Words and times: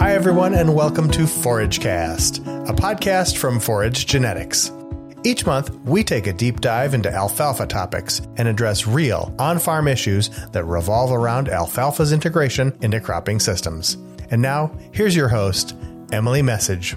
Hi, 0.00 0.14
everyone, 0.14 0.54
and 0.54 0.74
welcome 0.74 1.10
to 1.10 1.24
ForageCast, 1.24 2.38
a 2.66 2.72
podcast 2.72 3.36
from 3.36 3.60
Forage 3.60 4.06
Genetics. 4.06 4.72
Each 5.24 5.44
month, 5.44 5.74
we 5.84 6.02
take 6.02 6.26
a 6.26 6.32
deep 6.32 6.62
dive 6.62 6.94
into 6.94 7.12
alfalfa 7.12 7.66
topics 7.66 8.22
and 8.38 8.48
address 8.48 8.86
real, 8.86 9.34
on 9.38 9.58
farm 9.58 9.86
issues 9.86 10.30
that 10.52 10.64
revolve 10.64 11.12
around 11.12 11.50
alfalfa's 11.50 12.12
integration 12.12 12.74
into 12.80 12.98
cropping 12.98 13.38
systems. 13.38 13.98
And 14.30 14.40
now, 14.40 14.74
here's 14.90 15.14
your 15.14 15.28
host, 15.28 15.76
Emily 16.12 16.40
Meccage. 16.40 16.96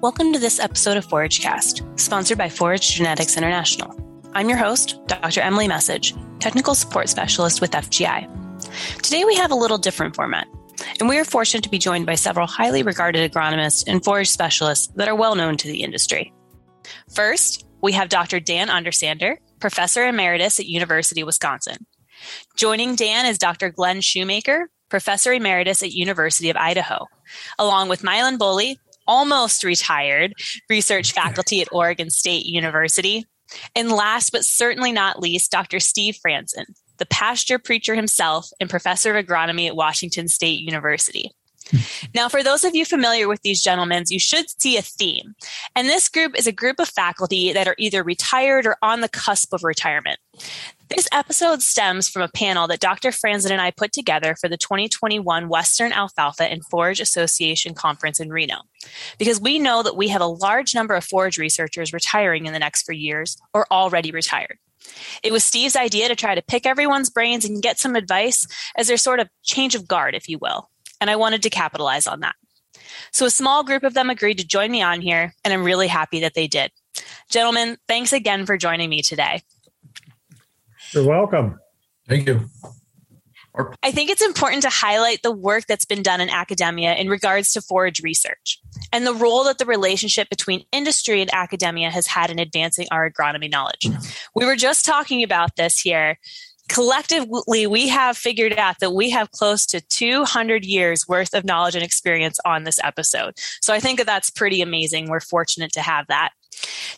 Welcome 0.00 0.32
to 0.32 0.38
this 0.38 0.58
episode 0.58 0.96
of 0.96 1.06
ForageCast, 1.06 2.00
sponsored 2.00 2.38
by 2.38 2.48
Forage 2.48 2.94
Genetics 2.94 3.36
International. 3.36 3.94
I'm 4.32 4.48
your 4.48 4.58
host, 4.58 4.98
Dr. 5.06 5.42
Emily 5.42 5.68
Meccage, 5.68 6.16
Technical 6.40 6.74
Support 6.74 7.10
Specialist 7.10 7.60
with 7.60 7.72
FGI. 7.72 8.26
Today 9.02 9.26
we 9.26 9.36
have 9.36 9.50
a 9.50 9.54
little 9.54 9.76
different 9.76 10.16
format, 10.16 10.48
and 11.00 11.08
we 11.08 11.18
are 11.18 11.24
fortunate 11.24 11.64
to 11.64 11.70
be 11.70 11.78
joined 11.78 12.06
by 12.06 12.14
several 12.14 12.46
highly 12.46 12.82
regarded 12.82 13.30
agronomists 13.30 13.84
and 13.86 14.04
forage 14.04 14.28
specialists 14.28 14.88
that 14.96 15.08
are 15.08 15.14
well 15.14 15.34
known 15.34 15.56
to 15.56 15.68
the 15.68 15.82
industry. 15.82 16.32
First, 17.14 17.66
we 17.82 17.92
have 17.92 18.08
Dr. 18.08 18.40
Dan 18.40 18.68
Undersander, 18.68 19.36
Professor 19.60 20.06
Emeritus 20.06 20.60
at 20.60 20.66
University 20.66 21.20
of 21.20 21.26
Wisconsin. 21.26 21.86
Joining 22.56 22.94
Dan 22.94 23.26
is 23.26 23.38
Dr. 23.38 23.70
Glenn 23.70 23.98
Shewmaker, 23.98 24.64
Professor 24.88 25.32
Emeritus 25.32 25.82
at 25.82 25.92
University 25.92 26.50
of 26.50 26.56
Idaho, 26.56 27.06
along 27.58 27.88
with 27.88 28.02
Mylen 28.02 28.38
Bohle, 28.38 28.76
almost 29.06 29.64
retired 29.64 30.34
research 30.68 31.12
faculty 31.12 31.60
at 31.60 31.72
Oregon 31.72 32.10
State 32.10 32.46
University. 32.46 33.24
And 33.74 33.92
last 33.92 34.32
but 34.32 34.44
certainly 34.44 34.92
not 34.92 35.20
least, 35.20 35.50
Dr. 35.52 35.78
Steve 35.78 36.16
Fransen, 36.24 36.66
the 36.98 37.06
pasture 37.06 37.58
preacher 37.58 37.94
himself 37.94 38.50
and 38.60 38.70
professor 38.70 39.16
of 39.16 39.24
agronomy 39.24 39.66
at 39.66 39.76
Washington 39.76 40.28
State 40.28 40.60
University. 40.60 41.32
Now, 42.14 42.28
for 42.28 42.42
those 42.42 42.64
of 42.64 42.74
you 42.74 42.84
familiar 42.84 43.28
with 43.28 43.42
these 43.42 43.62
gentlemen, 43.62 44.04
you 44.08 44.20
should 44.20 44.46
see 44.60 44.76
a 44.76 44.82
theme. 44.82 45.34
And 45.74 45.88
this 45.88 46.08
group 46.08 46.38
is 46.38 46.46
a 46.46 46.52
group 46.52 46.78
of 46.78 46.88
faculty 46.88 47.52
that 47.52 47.66
are 47.66 47.74
either 47.78 48.02
retired 48.02 48.66
or 48.66 48.76
on 48.82 49.00
the 49.00 49.08
cusp 49.08 49.52
of 49.52 49.64
retirement. 49.64 50.18
This 50.88 51.08
episode 51.10 51.62
stems 51.62 52.08
from 52.08 52.22
a 52.22 52.28
panel 52.28 52.68
that 52.68 52.78
Dr. 52.78 53.10
Fransen 53.10 53.50
and 53.50 53.60
I 53.60 53.72
put 53.72 53.92
together 53.92 54.36
for 54.36 54.48
the 54.48 54.56
2021 54.56 55.48
Western 55.48 55.92
Alfalfa 55.92 56.44
and 56.44 56.64
Forage 56.64 57.00
Association 57.00 57.74
Conference 57.74 58.20
in 58.20 58.30
Reno. 58.30 58.58
Because 59.18 59.40
we 59.40 59.58
know 59.58 59.82
that 59.82 59.96
we 59.96 60.08
have 60.08 60.20
a 60.20 60.26
large 60.26 60.74
number 60.74 60.94
of 60.94 61.02
forage 61.02 61.38
researchers 61.38 61.92
retiring 61.92 62.46
in 62.46 62.52
the 62.52 62.60
next 62.60 62.86
few 62.86 62.94
years 62.94 63.36
or 63.52 63.66
already 63.72 64.12
retired. 64.12 64.58
It 65.22 65.32
was 65.32 65.44
Steve's 65.44 65.76
idea 65.76 66.08
to 66.08 66.16
try 66.16 66.34
to 66.34 66.42
pick 66.42 66.66
everyone's 66.66 67.10
brains 67.10 67.44
and 67.44 67.62
get 67.62 67.78
some 67.78 67.96
advice 67.96 68.46
as 68.76 68.88
their 68.88 68.96
sort 68.96 69.20
of 69.20 69.28
change 69.42 69.74
of 69.74 69.88
guard, 69.88 70.14
if 70.14 70.28
you 70.28 70.38
will 70.38 70.70
and 71.00 71.10
I 71.10 71.16
wanted 71.16 71.42
to 71.42 71.50
capitalize 71.50 72.06
on 72.06 72.20
that. 72.20 72.34
So 73.12 73.26
a 73.26 73.30
small 73.30 73.64
group 73.64 73.84
of 73.84 73.94
them 73.94 74.10
agreed 74.10 74.38
to 74.38 74.46
join 74.46 74.70
me 74.70 74.82
on 74.82 75.00
here, 75.00 75.34
and 75.44 75.52
I'm 75.52 75.64
really 75.64 75.88
happy 75.88 76.20
that 76.20 76.34
they 76.34 76.46
did. 76.46 76.70
Gentlemen, 77.30 77.76
thanks 77.88 78.12
again 78.12 78.46
for 78.46 78.56
joining 78.56 78.90
me 78.90 79.02
today. 79.02 79.42
You're 80.92 81.06
welcome. 81.06 81.58
Thank 82.08 82.26
you. 82.26 82.48
I 83.82 83.90
think 83.90 84.10
it's 84.10 84.22
important 84.22 84.62
to 84.62 84.68
highlight 84.68 85.22
the 85.22 85.32
work 85.32 85.66
that's 85.66 85.84
been 85.84 86.02
done 86.02 86.20
in 86.20 86.28
academia 86.28 86.94
in 86.94 87.08
regards 87.08 87.52
to 87.52 87.62
forage 87.62 88.02
research 88.02 88.60
and 88.92 89.06
the 89.06 89.14
role 89.14 89.44
that 89.44 89.58
the 89.58 89.64
relationship 89.64 90.28
between 90.28 90.64
industry 90.72 91.20
and 91.20 91.32
academia 91.32 91.90
has 91.90 92.06
had 92.06 92.30
in 92.30 92.38
advancing 92.38 92.86
our 92.90 93.10
agronomy 93.10 93.50
knowledge. 93.50 93.86
Hmm. 93.86 93.96
We 94.34 94.44
were 94.44 94.56
just 94.56 94.84
talking 94.84 95.22
about 95.22 95.56
this 95.56 95.78
here. 95.78 96.18
Collectively 96.68 97.66
we 97.66 97.88
have 97.88 98.16
figured 98.16 98.54
out 98.54 98.80
that 98.80 98.90
we 98.90 99.10
have 99.10 99.30
close 99.30 99.66
to 99.66 99.80
200 99.80 100.64
years 100.64 101.06
worth 101.06 101.32
of 101.32 101.44
knowledge 101.44 101.76
and 101.76 101.84
experience 101.84 102.38
on 102.44 102.64
this 102.64 102.80
episode. 102.82 103.34
So 103.60 103.72
i 103.72 103.80
think 103.80 103.98
that 103.98 104.06
that's 104.06 104.30
pretty 104.30 104.60
amazing. 104.60 105.08
We're 105.08 105.20
fortunate 105.20 105.72
to 105.72 105.80
have 105.80 106.06
that. 106.08 106.30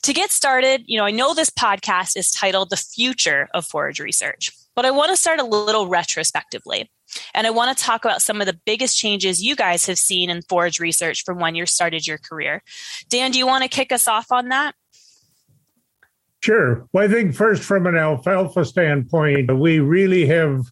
To 0.02 0.12
get 0.12 0.30
started 0.30 0.84
you 0.86 0.96
know 0.96 1.04
i 1.04 1.10
know 1.10 1.34
this 1.34 1.50
podcast 1.50 2.16
is 2.16 2.30
titled 2.30 2.70
the 2.70 2.76
future 2.76 3.48
of 3.52 3.66
forage 3.66 3.98
research 3.98 4.52
but 4.78 4.86
i 4.86 4.92
want 4.92 5.10
to 5.10 5.16
start 5.16 5.40
a 5.40 5.44
little 5.44 5.88
retrospectively 5.88 6.88
and 7.34 7.46
I 7.46 7.50
want 7.50 7.76
to 7.76 7.84
talk 7.84 8.04
about 8.04 8.22
some 8.22 8.40
of 8.40 8.46
the 8.46 8.58
biggest 8.66 8.98
changes 8.98 9.42
you 9.42 9.56
guys 9.56 9.86
have 9.86 9.98
seen 9.98 10.30
in 10.30 10.42
forage 10.42 10.78
research 10.78 11.24
from 11.24 11.38
when 11.38 11.54
you 11.54 11.66
started 11.66 12.06
your 12.06 12.18
career. 12.18 12.62
Dan, 13.08 13.30
do 13.30 13.38
you 13.38 13.46
want 13.46 13.62
to 13.62 13.68
kick 13.68 13.92
us 13.92 14.06
off 14.06 14.30
on 14.30 14.48
that? 14.48 14.74
Sure. 16.40 16.86
Well, 16.92 17.04
I 17.04 17.08
think 17.08 17.34
first, 17.34 17.64
from 17.64 17.86
an 17.86 17.96
alfalfa 17.96 18.64
standpoint, 18.64 19.56
we 19.56 19.80
really 19.80 20.26
have 20.26 20.66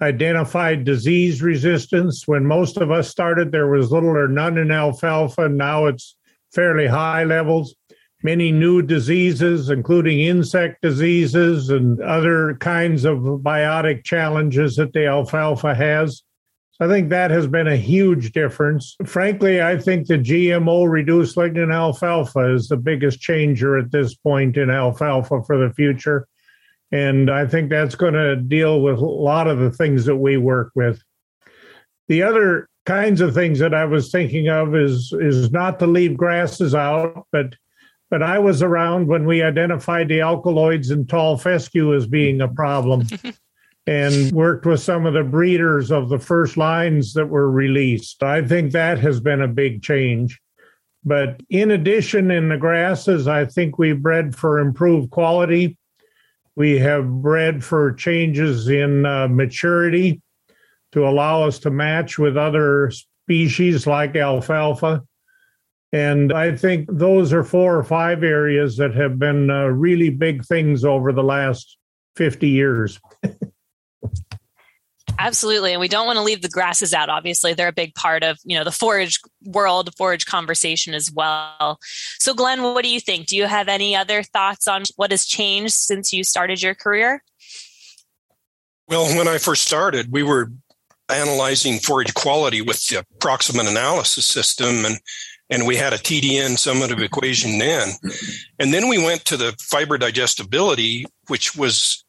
identified 0.00 0.84
disease 0.84 1.42
resistance. 1.42 2.28
When 2.28 2.46
most 2.46 2.76
of 2.76 2.90
us 2.90 3.08
started, 3.08 3.50
there 3.50 3.68
was 3.68 3.90
little 3.90 4.16
or 4.16 4.28
none 4.28 4.58
in 4.58 4.70
alfalfa. 4.70 5.48
Now 5.48 5.86
it's 5.86 6.14
fairly 6.52 6.86
high 6.86 7.24
levels. 7.24 7.74
Many 8.22 8.50
new 8.50 8.82
diseases, 8.82 9.70
including 9.70 10.20
insect 10.20 10.82
diseases 10.82 11.70
and 11.70 12.00
other 12.00 12.56
kinds 12.56 13.04
of 13.04 13.18
biotic 13.18 14.04
challenges 14.04 14.76
that 14.76 14.92
the 14.92 15.06
alfalfa 15.06 15.74
has. 15.74 16.22
So 16.72 16.86
I 16.86 16.88
think 16.88 17.10
that 17.10 17.30
has 17.30 17.46
been 17.46 17.66
a 17.66 17.76
huge 17.76 18.32
difference. 18.32 18.96
Frankly, 19.04 19.62
I 19.62 19.78
think 19.78 20.06
the 20.06 20.18
GMO 20.18 20.88
reduced 20.88 21.36
lignin 21.36 21.72
alfalfa 21.72 22.54
is 22.54 22.68
the 22.68 22.76
biggest 22.76 23.20
changer 23.20 23.76
at 23.78 23.92
this 23.92 24.14
point 24.14 24.56
in 24.56 24.70
alfalfa 24.70 25.42
for 25.42 25.58
the 25.58 25.72
future. 25.74 26.26
And 26.90 27.30
I 27.30 27.46
think 27.46 27.68
that's 27.68 27.94
going 27.94 28.14
to 28.14 28.36
deal 28.36 28.80
with 28.80 28.98
a 28.98 29.04
lot 29.04 29.46
of 29.46 29.58
the 29.58 29.70
things 29.70 30.04
that 30.06 30.16
we 30.16 30.36
work 30.36 30.70
with. 30.74 31.02
The 32.08 32.22
other 32.22 32.68
kinds 32.86 33.20
of 33.20 33.34
things 33.34 33.58
that 33.58 33.74
I 33.74 33.84
was 33.84 34.10
thinking 34.10 34.48
of 34.48 34.74
is 34.74 35.12
is 35.20 35.50
not 35.50 35.78
to 35.80 35.86
leave 35.86 36.16
grasses 36.16 36.74
out, 36.74 37.26
but 37.32 37.54
but 38.10 38.22
I 38.22 38.38
was 38.38 38.62
around 38.62 39.08
when 39.08 39.26
we 39.26 39.42
identified 39.42 40.08
the 40.08 40.20
alkaloids 40.20 40.90
in 40.90 41.06
tall 41.06 41.36
fescue 41.36 41.94
as 41.94 42.06
being 42.06 42.40
a 42.40 42.48
problem. 42.48 43.06
and 43.88 44.30
worked 44.32 44.66
with 44.66 44.80
some 44.80 45.06
of 45.06 45.14
the 45.14 45.24
breeders 45.24 45.90
of 45.90 46.10
the 46.10 46.18
first 46.18 46.58
lines 46.58 47.14
that 47.14 47.26
were 47.26 47.50
released. 47.50 48.22
I 48.22 48.46
think 48.46 48.72
that 48.72 48.98
has 48.98 49.18
been 49.18 49.40
a 49.40 49.48
big 49.48 49.82
change. 49.82 50.38
But 51.04 51.42
in 51.48 51.70
addition, 51.70 52.30
in 52.30 52.50
the 52.50 52.58
grasses, 52.58 53.26
I 53.26 53.46
think 53.46 53.78
we 53.78 53.94
bred 53.94 54.36
for 54.36 54.58
improved 54.58 55.10
quality. 55.10 55.78
We 56.54 56.78
have 56.80 57.08
bred 57.22 57.64
for 57.64 57.94
changes 57.94 58.68
in 58.68 59.06
uh, 59.06 59.28
maturity 59.28 60.20
to 60.92 61.08
allow 61.08 61.44
us 61.44 61.58
to 61.60 61.70
match 61.70 62.18
with 62.18 62.36
other 62.36 62.90
species 62.90 63.86
like 63.86 64.16
alfalfa. 64.16 65.02
And 65.92 66.32
I 66.32 66.54
think 66.54 66.88
those 66.90 67.32
are 67.32 67.44
four 67.44 67.76
or 67.76 67.84
five 67.84 68.22
areas 68.22 68.76
that 68.76 68.94
have 68.94 69.18
been 69.18 69.50
uh, 69.50 69.66
really 69.66 70.10
big 70.10 70.44
things 70.44 70.84
over 70.84 71.12
the 71.12 71.22
last 71.22 71.78
50 72.16 72.48
years. 72.48 73.00
Absolutely. 75.18 75.72
And 75.72 75.80
we 75.80 75.88
don't 75.88 76.06
want 76.06 76.16
to 76.16 76.22
leave 76.22 76.42
the 76.42 76.48
grasses 76.48 76.94
out. 76.94 77.08
Obviously, 77.08 77.52
they're 77.52 77.68
a 77.68 77.72
big 77.72 77.94
part 77.94 78.22
of, 78.22 78.38
you 78.44 78.56
know, 78.56 78.62
the 78.62 78.70
forage 78.70 79.18
world, 79.44 79.90
forage 79.96 80.26
conversation 80.26 80.94
as 80.94 81.10
well. 81.10 81.78
So 82.18 82.34
Glenn, 82.34 82.62
what 82.62 82.84
do 82.84 82.90
you 82.90 83.00
think? 83.00 83.26
Do 83.26 83.36
you 83.36 83.46
have 83.46 83.66
any 83.66 83.96
other 83.96 84.22
thoughts 84.22 84.68
on 84.68 84.84
what 84.96 85.10
has 85.10 85.24
changed 85.24 85.72
since 85.72 86.12
you 86.12 86.22
started 86.22 86.62
your 86.62 86.74
career? 86.74 87.24
Well, 88.86 89.06
when 89.16 89.26
I 89.26 89.38
first 89.38 89.64
started, 89.64 90.12
we 90.12 90.22
were 90.22 90.52
analyzing 91.08 91.78
forage 91.78 92.14
quality 92.14 92.60
with 92.60 92.86
the 92.86 93.04
approximate 93.16 93.66
analysis 93.66 94.26
system 94.26 94.84
and 94.84 94.98
and 95.50 95.66
we 95.66 95.76
had 95.76 95.92
a 95.92 95.98
TDN 95.98 96.56
summative 96.56 97.00
equation 97.00 97.58
then. 97.58 97.90
And 98.58 98.72
then 98.72 98.88
we 98.88 99.02
went 99.02 99.24
to 99.26 99.36
the 99.36 99.54
fiber 99.60 99.98
digestibility, 99.98 101.06
which 101.28 101.56
was 101.56 102.04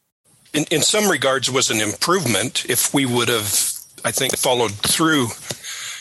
in, 0.54 0.66
in 0.72 0.82
some 0.82 1.10
regards 1.10 1.50
was 1.50 1.70
an 1.70 1.80
improvement 1.80 2.66
if 2.70 2.94
we 2.94 3.06
would 3.06 3.30
have, 3.30 3.72
I 4.04 4.12
think, 4.12 4.38
followed 4.38 4.72
through 4.72 5.28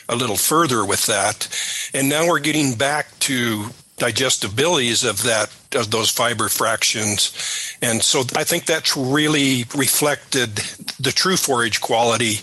a 0.09 0.17
little 0.17 0.37
further 0.37 0.85
with 0.85 1.07
that. 1.07 1.49
And 1.95 2.09
now 2.09 2.27
we're 2.27 2.39
getting 2.39 2.75
back 2.75 3.19
to 3.21 3.71
digestibilities 3.99 5.09
of 5.09 5.23
that 5.25 5.51
of 5.75 5.91
those 5.91 6.09
fiber 6.09 6.49
fractions 6.49 7.77
and 7.83 8.03
so 8.03 8.21
i 8.37 8.45
think 8.45 8.65
that's 8.65 8.97
really 8.97 9.65
reflected 9.77 10.57
the 10.99 11.13
true 11.13 11.37
forage 11.37 11.81
quality 11.81 12.37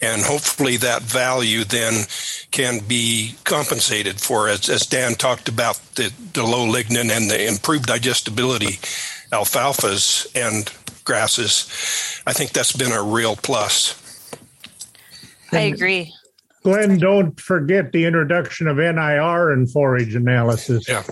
and 0.00 0.22
hopefully 0.22 0.76
that 0.76 1.02
value 1.02 1.64
then 1.64 2.04
can 2.50 2.78
be 2.86 3.34
compensated 3.44 4.18
for 4.20 4.48
as, 4.48 4.68
as 4.68 4.86
dan 4.86 5.14
talked 5.14 5.48
about 5.48 5.76
the, 5.96 6.12
the 6.32 6.42
low 6.42 6.66
lignin 6.66 7.10
and 7.14 7.30
the 7.30 7.46
improved 7.46 7.86
digestibility 7.86 8.78
alfalfas 9.32 10.26
and 10.34 10.72
grasses. 11.04 11.68
I 12.26 12.32
think 12.32 12.52
that's 12.52 12.72
been 12.72 12.92
a 12.92 13.02
real 13.02 13.36
plus. 13.36 13.96
I 15.52 15.60
agree. 15.62 16.14
Glenn, 16.62 16.98
don't 16.98 17.38
forget 17.40 17.92
the 17.92 18.04
introduction 18.04 18.66
of 18.66 18.76
NIR 18.76 19.50
and 19.52 19.70
forage 19.70 20.14
analysis. 20.14 20.88
Yeah. 20.88 21.04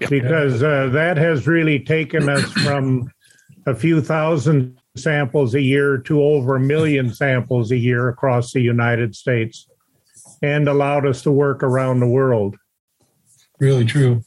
yeah. 0.00 0.08
Because 0.08 0.62
uh, 0.62 0.88
that 0.92 1.16
has 1.16 1.46
really 1.46 1.80
taken 1.80 2.28
us 2.28 2.50
from 2.64 3.10
a 3.66 3.74
few 3.74 4.00
thousand 4.00 4.78
samples 4.96 5.54
a 5.54 5.60
year 5.60 5.98
to 5.98 6.22
over 6.22 6.56
a 6.56 6.60
million 6.60 7.12
samples 7.12 7.70
a 7.70 7.76
year 7.76 8.08
across 8.08 8.52
the 8.52 8.60
United 8.60 9.14
States. 9.14 9.66
and 10.42 10.68
allowed 10.68 11.06
us 11.06 11.22
to 11.22 11.30
work 11.30 11.62
around 11.62 12.00
the 12.00 12.08
world. 12.08 12.56
Really 13.58 13.84
true 13.84 14.24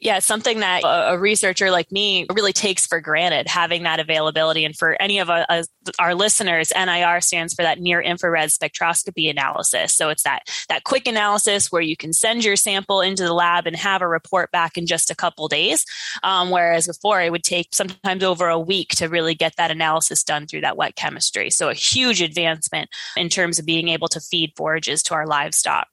yeah, 0.00 0.20
something 0.20 0.60
that 0.60 0.82
a, 0.84 1.18
researcher 1.18 1.70
like 1.70 1.90
me 1.90 2.26
really 2.32 2.52
takes 2.52 2.86
for 2.86 3.00
granted 3.00 3.48
having 3.48 3.82
that 3.82 3.98
availability. 3.98 4.64
And 4.64 4.76
for 4.76 5.00
any 5.00 5.18
of 5.18 5.28
our, 5.28 5.44
our 5.98 6.14
listeners, 6.14 6.72
NIR 6.74 7.20
stands 7.20 7.54
for 7.54 7.62
that 7.62 7.80
near 7.80 8.00
infrared 8.00 8.50
spectroscopy 8.50 9.28
analysis. 9.28 9.94
So 9.94 10.08
it's 10.10 10.22
that 10.22 10.42
that 10.68 10.84
quick 10.84 11.08
analysis 11.08 11.72
where 11.72 11.82
you 11.82 11.96
can 11.96 12.12
send 12.12 12.44
your 12.44 12.56
sample 12.56 13.00
into 13.00 13.24
the 13.24 13.32
lab 13.32 13.66
and 13.66 13.74
have 13.76 14.00
a 14.00 14.08
report 14.08 14.52
back 14.52 14.78
in 14.78 14.86
just 14.86 15.10
a 15.10 15.16
couple 15.16 15.48
days. 15.48 15.84
Um, 16.22 16.50
whereas 16.50 16.86
before, 16.86 17.20
it 17.20 17.32
would 17.32 17.44
take 17.44 17.68
sometimes 17.72 18.22
over 18.22 18.48
a 18.48 18.58
week 18.58 18.90
to 18.96 19.08
really 19.08 19.34
get 19.34 19.56
that 19.56 19.70
analysis 19.70 20.22
done 20.22 20.46
through 20.46 20.60
that 20.60 20.76
wet 20.76 20.94
chemistry. 20.94 21.50
So 21.50 21.68
a 21.68 21.74
huge 21.74 22.22
advancement 22.22 22.90
in 23.16 23.28
terms 23.28 23.58
of 23.58 23.66
being 23.66 23.88
able 23.88 24.08
to 24.08 24.20
feed 24.20 24.52
forages 24.56 25.02
to 25.04 25.14
our 25.14 25.26
livestock. 25.26 25.88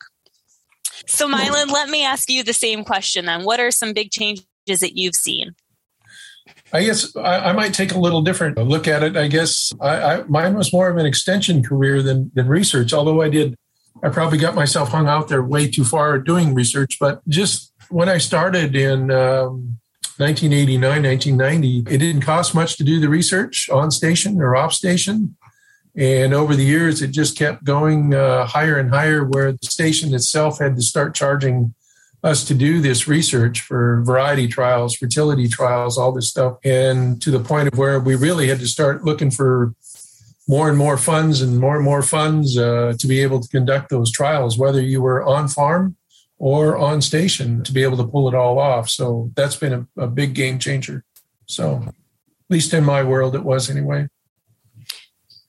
So, 1.07 1.27
Mylen, 1.27 1.71
let 1.71 1.89
me 1.89 2.03
ask 2.03 2.30
you 2.30 2.44
the 2.44 2.53
same 2.53 2.83
question 2.83 3.25
then. 3.25 3.44
What 3.44 3.59
are 3.59 3.71
some 3.71 3.94
big 3.94 4.12
changes 4.12 4.45
that 4.68 4.97
you've 4.97 5.15
seen? 5.15 5.56
I 6.74 6.83
guess 6.83 7.15
I, 7.15 7.50
I 7.50 7.51
might 7.53 7.74
take 7.74 7.94
a 7.94 8.00
little 8.00 8.21
different 8.21 8.57
look 8.57 8.88
at 8.88 9.03
it. 9.03 9.15
I 9.15 9.27
guess 9.27 9.71
I, 9.80 10.01
I, 10.01 10.24
mine 10.24 10.56
was 10.56 10.74
more 10.74 10.89
of 10.89 10.97
an 10.97 11.06
extension 11.06 11.63
career 11.63 12.01
than, 12.01 12.31
than 12.33 12.47
research, 12.47 12.94
although 12.94 13.21
I 13.21 13.30
did, 13.30 13.56
I 14.03 14.09
probably 14.09 14.38
got 14.38 14.56
myself 14.56 14.89
hung 14.89 15.07
out 15.07 15.27
there 15.27 15.44
way 15.44 15.69
too 15.69 15.83
far 15.83 16.19
doing 16.19 16.53
research. 16.53 16.97
But 17.00 17.27
just 17.27 17.71
when 17.89 18.09
I 18.09 18.18
started 18.18 18.75
in 18.75 19.12
um, 19.12 19.80
1989, 20.18 21.03
1990, 21.03 21.94
it 21.94 21.97
didn't 21.97 22.21
cost 22.21 22.56
much 22.56 22.77
to 22.77 22.83
do 22.83 23.00
the 23.00 23.09
research 23.09 23.69
on 23.69 23.92
station 23.92 24.42
or 24.42 24.56
off 24.56 24.74
station. 24.74 25.36
And 25.97 26.33
over 26.33 26.56
the 26.56 26.65
years, 26.65 27.01
it 27.01 27.12
just 27.12 27.38
kept 27.38 27.63
going 27.63 28.13
uh, 28.13 28.45
higher 28.45 28.77
and 28.77 28.89
higher, 28.89 29.24
where 29.24 29.53
the 29.53 29.59
station 29.63 30.13
itself 30.13 30.59
had 30.59 30.75
to 30.75 30.81
start 30.81 31.15
charging 31.15 31.74
us 32.21 32.44
to 32.45 32.53
do 32.53 32.81
this 32.81 33.07
research 33.07 33.62
for 33.62 34.01
variety 34.03 34.47
trials, 34.47 34.95
fertility 34.95 35.47
trials, 35.47 35.97
all 35.97 36.12
this 36.12 36.30
stuff. 36.30 36.57
And 36.65 37.21
to 37.21 37.31
the 37.31 37.39
point 37.39 37.69
of 37.71 37.77
where 37.77 38.00
we 38.00 38.15
really 38.15 38.47
had 38.47 38.59
to 38.59 38.68
start 38.68 39.06
looking 39.06 39.31
for 39.31 39.74
more 40.47 40.68
and 40.68 40.77
more 40.77 40.97
funds 40.97 41.42
and 41.42 41.59
more 41.59 41.75
and 41.75 41.86
more 41.86 42.01
funds 42.01 42.57
uh, 42.57 42.94
to 43.00 43.07
be 43.07 43.21
able 43.21 43.39
to 43.39 43.47
conduct 43.47 43.89
those 43.89 44.12
trials, 44.12 44.57
whether 44.57 44.81
you 44.81 45.01
were 45.01 45.24
on 45.24 45.47
farm 45.47 45.95
or 46.38 46.77
on 46.77 47.01
station 47.01 47.63
to 47.63 47.71
be 47.71 47.83
able 47.83 47.97
to 47.97 48.07
pull 48.07 48.27
it 48.27 48.36
all 48.36 48.59
off. 48.59 48.89
So 48.89 49.31
that's 49.36 49.56
been 49.56 49.88
a, 49.97 50.03
a 50.03 50.07
big 50.07 50.33
game 50.33 50.59
changer. 50.59 51.03
So, 51.45 51.83
at 51.86 51.94
least 52.50 52.74
in 52.74 52.83
my 52.83 53.01
world, 53.03 53.36
it 53.36 53.44
was 53.44 53.69
anyway. 53.69 54.07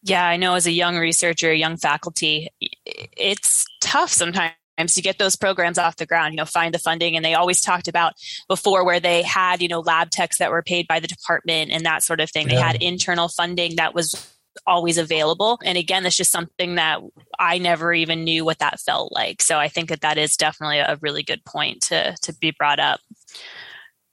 Yeah, 0.07 0.25
I 0.25 0.37
know 0.37 0.55
as 0.55 0.67
a 0.67 0.73
young 0.73 0.97
researcher, 0.97 1.53
young 1.53 1.77
faculty, 1.77 2.49
it's 2.87 3.67
tough 3.81 4.13
sometimes 4.13 4.55
to 4.87 5.03
get 5.03 5.19
those 5.19 5.35
programs 5.35 5.79
off 5.79 5.97
the 5.97 6.07
ground, 6.07 6.33
you 6.33 6.37
know, 6.37 6.45
find 6.45 6.73
the 6.73 6.79
funding. 6.79 7.17
And 7.17 7.25
they 7.25 7.35
always 7.35 7.61
talked 7.61 7.89
about 7.89 8.13
before 8.49 8.85
where 8.85 9.01
they 9.01 9.23
had, 9.23 9.61
you 9.61 9.69
know, 9.69 9.81
lab 9.81 10.11
techs 10.11 10.39
that 10.39 10.53
were 10.53 10.63
paid 10.63 10.87
by 10.87 11.01
the 11.01 11.09
department 11.09 11.73
and 11.73 11.85
that 11.85 12.05
sort 12.05 12.21
of 12.21 12.31
thing. 12.31 12.49
Yeah. 12.49 12.55
They 12.55 12.61
had 12.61 12.83
internal 12.83 13.29
funding 13.29 13.77
that 13.77 13.95
was 13.95 14.33
always 14.65 14.97
available. 14.97 15.59
And 15.65 15.77
again, 15.77 16.05
that's 16.05 16.17
just 16.17 16.31
something 16.31 16.77
that 16.77 17.01
I 17.37 17.59
never 17.59 17.93
even 17.93 18.23
knew 18.23 18.45
what 18.45 18.61
that 18.61 18.79
felt 18.79 19.13
like. 19.13 19.43
So 19.43 19.59
I 19.59 19.67
think 19.67 19.89
that 19.89 20.03
that 20.03 20.19
is 20.19 20.37
definitely 20.37 20.79
a 20.79 20.99
really 21.01 21.25
good 21.25 21.45
point 21.45 21.83
to, 21.85 22.17
to 22.23 22.33
be 22.33 22.53
brought 22.57 22.79
up. 22.79 23.01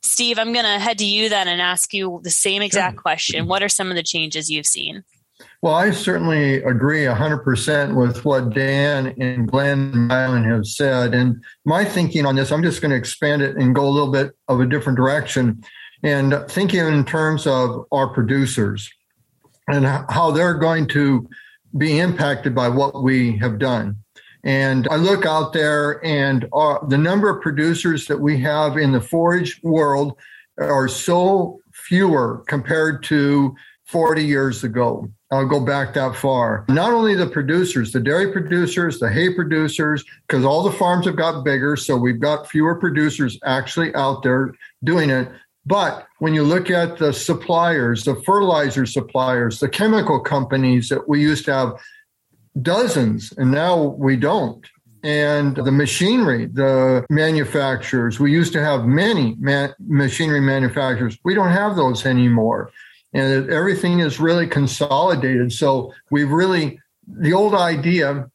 Steve, 0.01 0.39
I'm 0.39 0.53
going 0.53 0.65
to 0.65 0.79
head 0.79 0.97
to 0.97 1.05
you 1.05 1.29
then 1.29 1.47
and 1.47 1.61
ask 1.61 1.93
you 1.93 2.19
the 2.23 2.31
same 2.31 2.63
exact 2.63 2.97
question. 2.97 3.47
What 3.47 3.61
are 3.61 3.69
some 3.69 3.89
of 3.89 3.95
the 3.95 4.03
changes 4.03 4.49
you've 4.49 4.65
seen? 4.65 5.03
Well, 5.63 5.75
I 5.75 5.91
certainly 5.91 6.55
agree 6.55 7.05
100% 7.05 7.95
with 7.95 8.25
what 8.25 8.49
Dan 8.49 9.15
and 9.17 9.49
Glenn 9.49 9.93
Mylen 9.93 10.43
have 10.43 10.67
said. 10.67 11.13
And 11.13 11.41
my 11.63 11.85
thinking 11.85 12.25
on 12.25 12.35
this, 12.35 12.51
I'm 12.51 12.63
just 12.63 12.81
going 12.81 12.89
to 12.89 12.97
expand 12.97 13.41
it 13.41 13.55
and 13.55 13.73
go 13.73 13.85
a 13.85 13.87
little 13.87 14.11
bit 14.11 14.35
of 14.49 14.59
a 14.59 14.65
different 14.65 14.97
direction 14.97 15.63
and 16.03 16.35
thinking 16.49 16.81
in 16.81 17.05
terms 17.05 17.47
of 17.47 17.85
our 17.93 18.09
producers 18.09 18.91
and 19.69 19.85
how 19.85 20.31
they're 20.31 20.55
going 20.55 20.85
to 20.87 21.29
be 21.77 21.97
impacted 21.97 22.53
by 22.53 22.67
what 22.67 23.01
we 23.01 23.37
have 23.37 23.57
done. 23.57 23.95
And 24.43 24.85
I 24.91 24.97
look 24.97 25.25
out 25.25 25.53
there 25.53 26.05
and 26.05 26.45
our, 26.51 26.85
the 26.89 26.97
number 26.97 27.29
of 27.29 27.41
producers 27.41 28.07
that 28.07 28.19
we 28.19 28.37
have 28.41 28.75
in 28.75 28.91
the 28.91 28.99
forage 28.99 29.61
world 29.63 30.17
are 30.57 30.89
so 30.89 31.61
fewer 31.71 32.43
compared 32.49 33.01
to 33.03 33.55
40 33.85 34.25
years 34.25 34.65
ago. 34.65 35.07
I'll 35.33 35.47
go 35.47 35.59
back 35.59 35.95
that 35.95 36.15
far. 36.15 36.63
Not 36.69 36.93
only 36.93 37.15
the 37.15 37.25
producers, 37.25 37.91
the 37.91 37.99
dairy 37.99 38.31
producers, 38.31 38.99
the 38.99 39.09
hay 39.09 39.33
producers, 39.33 40.03
because 40.27 40.45
all 40.45 40.61
the 40.61 40.71
farms 40.71 41.07
have 41.07 41.15
got 41.15 41.43
bigger. 41.43 41.75
So 41.75 41.97
we've 41.97 42.19
got 42.19 42.49
fewer 42.49 42.75
producers 42.75 43.39
actually 43.43 43.93
out 43.95 44.21
there 44.21 44.53
doing 44.83 45.09
it. 45.09 45.27
But 45.65 46.05
when 46.19 46.35
you 46.35 46.43
look 46.43 46.69
at 46.69 46.97
the 46.99 47.13
suppliers, 47.13 48.03
the 48.03 48.15
fertilizer 48.15 48.85
suppliers, 48.85 49.59
the 49.59 49.69
chemical 49.69 50.19
companies 50.19 50.89
that 50.89 51.09
we 51.09 51.21
used 51.21 51.45
to 51.45 51.53
have 51.53 51.73
dozens, 52.61 53.31
and 53.31 53.51
now 53.51 53.81
we 53.81 54.15
don't. 54.15 54.65
And 55.03 55.55
the 55.55 55.71
machinery, 55.71 56.45
the 56.45 57.05
manufacturers, 57.09 58.19
we 58.19 58.31
used 58.31 58.53
to 58.53 58.63
have 58.63 58.85
many 58.85 59.35
man- 59.39 59.73
machinery 59.79 60.41
manufacturers. 60.41 61.17
We 61.23 61.33
don't 61.33 61.51
have 61.51 61.75
those 61.75 62.05
anymore 62.05 62.71
and 63.13 63.49
everything 63.49 63.99
is 63.99 64.19
really 64.19 64.47
consolidated. 64.47 65.51
So 65.53 65.93
we've 66.09 66.31
really, 66.31 66.79
the 67.07 67.33
old 67.33 67.53
idea, 67.53 68.29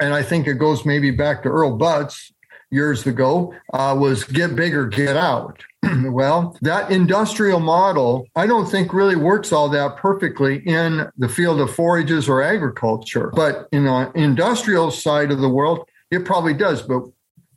and 0.00 0.14
I 0.14 0.22
think 0.22 0.46
it 0.46 0.54
goes 0.54 0.84
maybe 0.84 1.10
back 1.10 1.42
to 1.42 1.50
Earl 1.50 1.78
Butz 1.78 2.32
years 2.70 3.06
ago, 3.06 3.54
uh, 3.72 3.94
was 3.98 4.24
get 4.24 4.56
bigger, 4.56 4.86
get 4.86 5.16
out. 5.16 5.62
well, 6.04 6.56
that 6.62 6.90
industrial 6.90 7.60
model, 7.60 8.26
I 8.34 8.46
don't 8.46 8.66
think 8.66 8.94
really 8.94 9.16
works 9.16 9.52
all 9.52 9.68
that 9.68 9.96
perfectly 9.96 10.66
in 10.66 11.06
the 11.18 11.28
field 11.28 11.60
of 11.60 11.74
forages 11.74 12.28
or 12.28 12.42
agriculture. 12.42 13.30
But 13.34 13.68
in 13.70 13.84
the 13.84 14.10
industrial 14.14 14.90
side 14.90 15.30
of 15.30 15.40
the 15.40 15.48
world, 15.48 15.86
it 16.10 16.24
probably 16.24 16.54
does. 16.54 16.80
But 16.80 17.02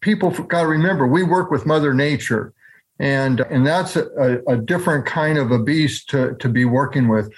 people 0.01 0.31
got 0.31 0.62
to 0.62 0.68
remember, 0.68 1.07
we 1.07 1.23
work 1.23 1.51
with 1.51 1.65
Mother 1.65 1.94
Nature 1.94 2.53
and 2.99 3.41
and 3.41 3.65
that's 3.65 3.95
a, 3.95 4.41
a 4.47 4.57
different 4.57 5.05
kind 5.05 5.38
of 5.38 5.51
a 5.51 5.59
beast 5.59 6.09
to, 6.09 6.35
to 6.35 6.49
be 6.49 6.65
working 6.65 7.07
with. 7.07 7.31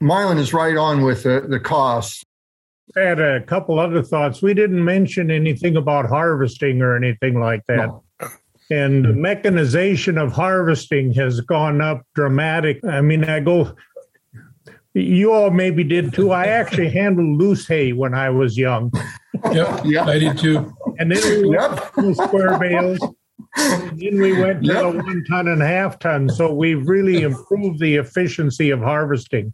Mylen 0.00 0.38
is 0.38 0.52
right 0.52 0.76
on 0.76 1.02
with 1.02 1.22
the, 1.22 1.46
the 1.48 1.58
costs. 1.58 2.22
I 2.96 3.00
had 3.00 3.20
a 3.20 3.42
couple 3.42 3.78
other 3.78 4.02
thoughts. 4.02 4.42
We 4.42 4.54
didn't 4.54 4.84
mention 4.84 5.30
anything 5.30 5.76
about 5.76 6.06
harvesting 6.06 6.82
or 6.82 6.96
anything 6.96 7.40
like 7.40 7.64
that. 7.66 7.88
No. 7.88 8.04
And 8.70 9.04
the 9.04 9.12
mechanization 9.12 10.18
of 10.18 10.32
harvesting 10.32 11.12
has 11.14 11.40
gone 11.40 11.80
up 11.80 12.02
dramatic. 12.14 12.84
I 12.84 13.00
mean, 13.00 13.24
I 13.24 13.40
go, 13.40 13.74
you 14.92 15.32
all 15.32 15.50
maybe 15.50 15.84
did 15.84 16.12
too. 16.12 16.32
I 16.32 16.46
actually 16.46 16.90
handled 16.90 17.38
loose 17.38 17.66
hay 17.66 17.92
when 17.92 18.12
I 18.12 18.30
was 18.30 18.58
young. 18.58 18.92
Yep, 19.52 19.82
yeah, 19.84 20.04
I 20.04 20.18
did 20.18 20.38
too. 20.38 20.74
And 20.98 21.12
then 21.12 21.42
we 21.42 21.52
yep. 21.52 21.92
square 22.14 22.58
bales 22.58 22.98
then 23.56 24.20
we 24.20 24.38
went 24.38 24.62
to 24.64 24.68
yep. 24.68 24.84
a 24.84 24.90
one 24.90 25.24
ton 25.24 25.48
and 25.48 25.62
a 25.62 25.66
half 25.66 25.98
ton. 25.98 26.28
So 26.28 26.52
we've 26.52 26.86
really 26.86 27.22
improved 27.22 27.80
the 27.80 27.96
efficiency 27.96 28.70
of 28.70 28.80
harvesting. 28.80 29.52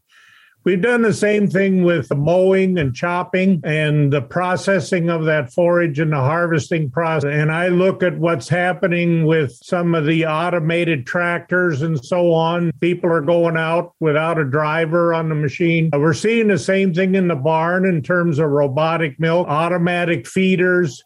We've 0.64 0.80
done 0.80 1.02
the 1.02 1.12
same 1.12 1.49
thing 1.49 1.82
with 1.82 2.09
the 2.09 2.14
mowing 2.14 2.78
and 2.78 2.94
chopping 2.94 3.61
and 3.64 4.12
the 4.12 4.23
processing 4.23 5.11
of 5.11 5.25
that 5.25 5.52
forage 5.52 5.99
and 5.99 6.12
the 6.12 6.21
harvesting 6.21 6.88
process. 6.88 7.32
And 7.32 7.50
I 7.50 7.66
look 7.66 8.04
at 8.04 8.16
what's 8.16 8.49
happening 8.49 9.26
with 9.26 9.59
some 9.61 9.92
of 9.97 10.06
the 10.06 10.26
automated 10.26 11.04
tractors 11.04 11.82
and 11.82 12.02
so 12.04 12.32
on. 12.32 12.71
People 12.80 13.11
are 13.11 13.21
going 13.21 13.56
out 13.56 13.94
without 13.99 14.38
a 14.38 14.44
driver 14.44 15.12
on 15.12 15.28
the 15.28 15.35
machine. 15.35 15.90
We're 15.92 16.14
seeing 16.14 16.47
the 16.47 16.59
same 16.59 16.94
thing 16.94 17.16
in 17.16 17.26
the 17.26 17.35
barn 17.35 17.85
in 17.85 18.00
terms 18.00 18.38
of 18.38 18.49
robotic 18.49 19.18
milk, 19.18 19.49
automatic 19.49 20.28
feeders, 20.28 21.02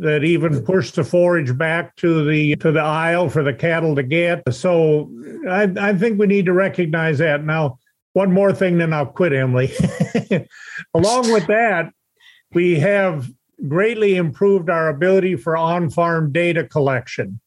that 0.00 0.24
even 0.24 0.64
pushed 0.64 0.96
the 0.96 1.04
forage 1.04 1.56
back 1.56 1.96
to 1.96 2.24
the 2.24 2.56
to 2.56 2.72
the 2.72 2.80
aisle 2.80 3.28
for 3.28 3.42
the 3.42 3.54
cattle 3.54 3.94
to 3.96 4.02
get. 4.02 4.42
So 4.52 5.10
I, 5.48 5.72
I 5.78 5.94
think 5.94 6.18
we 6.18 6.26
need 6.26 6.46
to 6.46 6.52
recognize 6.52 7.18
that. 7.18 7.44
Now, 7.44 7.78
one 8.12 8.32
more 8.32 8.52
thing, 8.52 8.78
then 8.78 8.92
I'll 8.92 9.06
quit, 9.06 9.32
Emily. 9.32 9.72
Along 10.94 11.30
with 11.32 11.46
that, 11.48 11.92
we 12.52 12.78
have 12.80 13.30
greatly 13.68 14.16
improved 14.16 14.70
our 14.70 14.88
ability 14.88 15.36
for 15.36 15.56
on-farm 15.56 16.32
data 16.32 16.64
collection. 16.64 17.40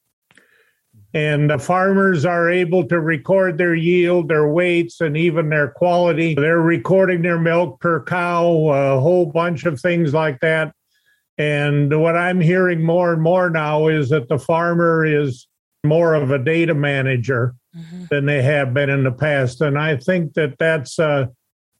And 1.13 1.49
the 1.49 1.57
farmers 1.57 2.23
are 2.23 2.51
able 2.51 2.87
to 2.87 2.99
record 2.99 3.57
their 3.57 3.73
yield, 3.73 4.29
their 4.29 4.47
weights, 4.47 5.01
and 5.01 5.17
even 5.17 5.49
their 5.49 5.69
quality. 5.69 6.35
They're 6.35 6.61
recording 6.61 7.23
their 7.23 7.39
milk 7.39 7.79
per 7.79 8.03
cow, 8.03 8.69
a 8.69 8.99
whole 8.99 9.25
bunch 9.25 9.65
of 9.65 9.81
things 9.81 10.13
like 10.13 10.39
that. 10.41 10.75
And 11.39 11.99
what 12.01 12.17
I'm 12.17 12.41
hearing 12.41 12.83
more 12.83 13.13
and 13.13 13.21
more 13.21 13.49
now 13.49 13.87
is 13.87 14.09
that 14.09 14.27
the 14.27 14.37
farmer 14.37 15.05
is 15.05 15.47
more 15.85 16.13
of 16.13 16.31
a 16.31 16.37
data 16.37 16.73
manager 16.73 17.55
mm-hmm. 17.75 18.05
than 18.09 18.25
they 18.25 18.41
have 18.41 18.73
been 18.73 18.89
in 18.89 19.05
the 19.05 19.11
past. 19.11 19.61
And 19.61 19.79
I 19.79 19.95
think 19.95 20.33
that 20.33 20.57
that's 20.59 20.99
a, 20.99 21.29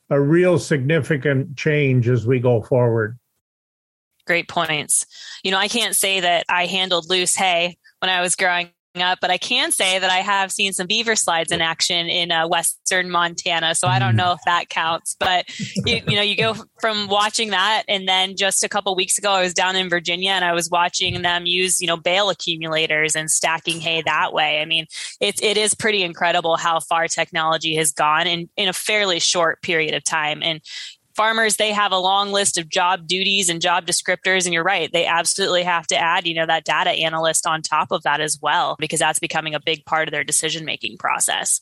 a 0.10 0.20
real 0.20 0.58
significant 0.58 1.58
change 1.58 2.08
as 2.08 2.26
we 2.26 2.40
go 2.40 2.62
forward. 2.62 3.20
great 4.26 4.48
points. 4.48 5.06
You 5.44 5.52
know, 5.52 5.58
I 5.58 5.68
can't 5.68 5.96
say 5.96 6.20
that 6.20 6.46
I 6.48 6.68
handled 6.68 7.10
loose 7.10 7.36
hay 7.36 7.78
when 8.00 8.10
I 8.10 8.22
was 8.22 8.36
growing 8.36 8.70
up, 9.02 9.20
but 9.22 9.30
I 9.30 9.38
can 9.38 9.72
say 9.72 10.00
that 10.00 10.10
I 10.10 10.18
have 10.18 10.52
seen 10.52 10.74
some 10.74 10.88
beaver 10.88 11.16
slides 11.16 11.52
in 11.52 11.62
action 11.62 12.08
in 12.08 12.32
uh, 12.32 12.48
western 12.48 13.10
Montana. 13.10 13.76
So 13.76 13.88
I 13.88 14.00
don't 14.00 14.14
mm. 14.14 14.18
know 14.18 14.32
if 14.34 14.40
that 14.46 14.70
counts, 14.70 15.16
but 15.20 15.46
you, 15.86 16.02
you, 16.08 16.16
know, 16.16 16.22
you 16.22 16.36
go 16.36 16.56
from 16.80 17.08
watching 17.08 17.50
that, 17.52 17.84
and 17.88 18.08
then 18.08 18.36
just 18.36 18.64
a 18.64 18.70
couple 18.70 18.96
weeks 18.96 19.18
ago, 19.18 19.32
I 19.32 19.42
was 19.42 19.54
down 19.54 19.76
in 19.76 19.90
Virginia 19.90 20.32
and 20.32 20.46
I 20.46 20.54
was 20.54 20.70
watching 20.70 21.22
them 21.22 21.46
use 21.46 21.82
you 21.82 21.88
know 21.88 21.98
bale 21.98 22.30
accumulators 22.30 23.16
and 23.16 23.30
stacking 23.30 23.80
hay 23.80 24.02
that 24.04 24.34
way. 24.34 24.62
I 24.62 24.66
mean, 24.66 24.86
it's 25.20 25.42
it 25.42 25.58
is 25.58 25.74
pretty 25.74 26.04
incredible 26.04 26.58
how 26.58 26.80
far 26.80 27.08
technology 27.08 27.76
has 27.76 27.92
gone 27.92 28.28
in 28.28 28.50
in 28.58 28.70
a 28.70 28.74
fairly 28.74 29.20
short 29.20 29.62
period 29.62 29.94
of 29.94 30.04
time. 30.04 30.42
And 30.44 30.62
farmers 31.20 31.58
they 31.58 31.74
have 31.74 31.92
a 31.92 31.98
long 31.98 32.32
list 32.32 32.58
of 32.58 32.70
job 32.70 33.06
duties 33.06 33.50
and 33.50 33.60
job 33.60 33.86
descriptors. 33.86 34.46
And 34.46 34.54
you're 34.54 34.64
right 34.64 34.90
they 34.90 35.06
absolutely 35.06 35.64
have 35.64 35.86
to 35.88 35.98
add 35.98 36.26
you 36.26 36.34
know 36.34 36.46
that 36.46 36.64
data 36.64 36.92
analyst 36.92 37.46
on 37.46 37.62
top 37.62 37.92
of 37.92 38.04
that 38.04 38.22
as 38.22 38.40
well 38.42 38.78
because 38.80 39.00
that's 39.02 39.20
becoming 39.20 39.54
a 39.54 39.60
big 39.60 39.84
part 39.84 40.08
of 40.08 40.14
their 40.14 40.24
decision 40.24 40.64
making 40.64 40.98
process 40.98 41.60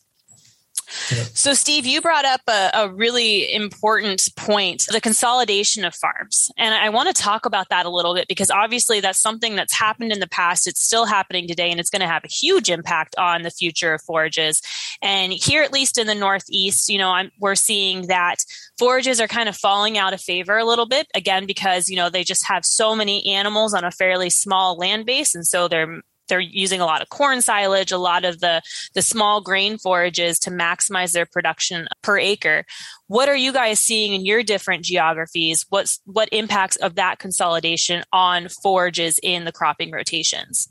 so, 0.87 1.53
Steve, 1.53 1.85
you 1.85 2.01
brought 2.01 2.25
up 2.25 2.41
a, 2.47 2.69
a, 2.73 2.89
really 2.89 3.53
important 3.53 4.27
point 4.37 4.85
the 4.89 5.01
consolidation 5.01 5.83
of 5.83 5.93
farms. 5.93 6.49
And 6.57 6.73
I 6.73 6.89
want 6.89 7.13
to 7.13 7.21
talk 7.21 7.45
about 7.45 7.67
that 7.69 7.85
a 7.85 7.89
little 7.89 8.13
bit 8.13 8.27
because 8.27 8.49
obviously 8.49 9.01
that's 9.01 9.19
something 9.19 9.55
that's 9.55 9.73
happened 9.73 10.13
in 10.13 10.19
the 10.19 10.29
past. 10.29 10.65
It's 10.65 10.81
still 10.81 11.05
happening 11.05 11.47
today, 11.47 11.69
and 11.71 11.79
it's 11.79 11.89
going 11.89 12.01
to 12.01 12.07
have 12.07 12.23
a 12.23 12.29
huge 12.29 12.69
impact 12.69 13.15
on 13.17 13.41
the 13.41 13.51
future 13.51 13.93
of 13.93 14.01
forages. 14.01 14.61
And 15.01 15.33
here, 15.33 15.61
at 15.61 15.73
least 15.73 15.97
in 15.97 16.07
the 16.07 16.15
Northeast, 16.15 16.87
you 16.89 16.97
know, 16.97 17.09
I'm, 17.09 17.31
we're 17.39 17.55
seeing 17.55 18.07
that 18.07 18.37
forages 18.79 19.19
are 19.19 19.27
kind 19.27 19.49
of 19.49 19.57
falling 19.57 19.97
out 19.97 20.13
of 20.13 20.21
favor 20.21 20.57
a 20.57 20.65
little 20.65 20.87
bit, 20.87 21.07
again, 21.13 21.45
because, 21.45 21.89
you 21.89 21.97
know, 21.97 22.09
they 22.09 22.23
just 22.23 22.47
have 22.47 22.65
so 22.65 22.95
many 22.95 23.25
animals 23.25 23.73
on 23.73 23.83
a 23.83 23.91
fairly 23.91 24.29
small 24.29 24.77
land 24.77 25.05
base. 25.05 25.35
And 25.35 25.45
so 25.45 25.67
they're 25.67 26.01
they're 26.27 26.39
using 26.39 26.81
a 26.81 26.85
lot 26.85 27.01
of 27.01 27.09
corn 27.09 27.41
silage, 27.41 27.91
a 27.91 27.97
lot 27.97 28.25
of 28.25 28.39
the 28.39 28.61
the 28.93 29.01
small 29.01 29.41
grain 29.41 29.77
forages 29.77 30.39
to 30.39 30.51
maximize 30.51 31.11
their 31.13 31.25
production 31.25 31.87
per 32.01 32.17
acre. 32.17 32.65
What 33.07 33.29
are 33.29 33.35
you 33.35 33.53
guys 33.53 33.79
seeing 33.79 34.13
in 34.13 34.25
your 34.25 34.43
different 34.43 34.83
geographies? 34.83 35.65
What's 35.69 35.99
what 36.05 36.29
impacts 36.31 36.75
of 36.77 36.95
that 36.95 37.19
consolidation 37.19 38.03
on 38.11 38.49
forages 38.49 39.19
in 39.23 39.45
the 39.45 39.51
cropping 39.51 39.91
rotations? 39.91 40.69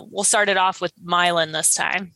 We'll 0.00 0.24
start 0.24 0.48
it 0.48 0.56
off 0.56 0.80
with 0.80 0.92
Mylen 1.04 1.52
this 1.52 1.74
time. 1.74 2.12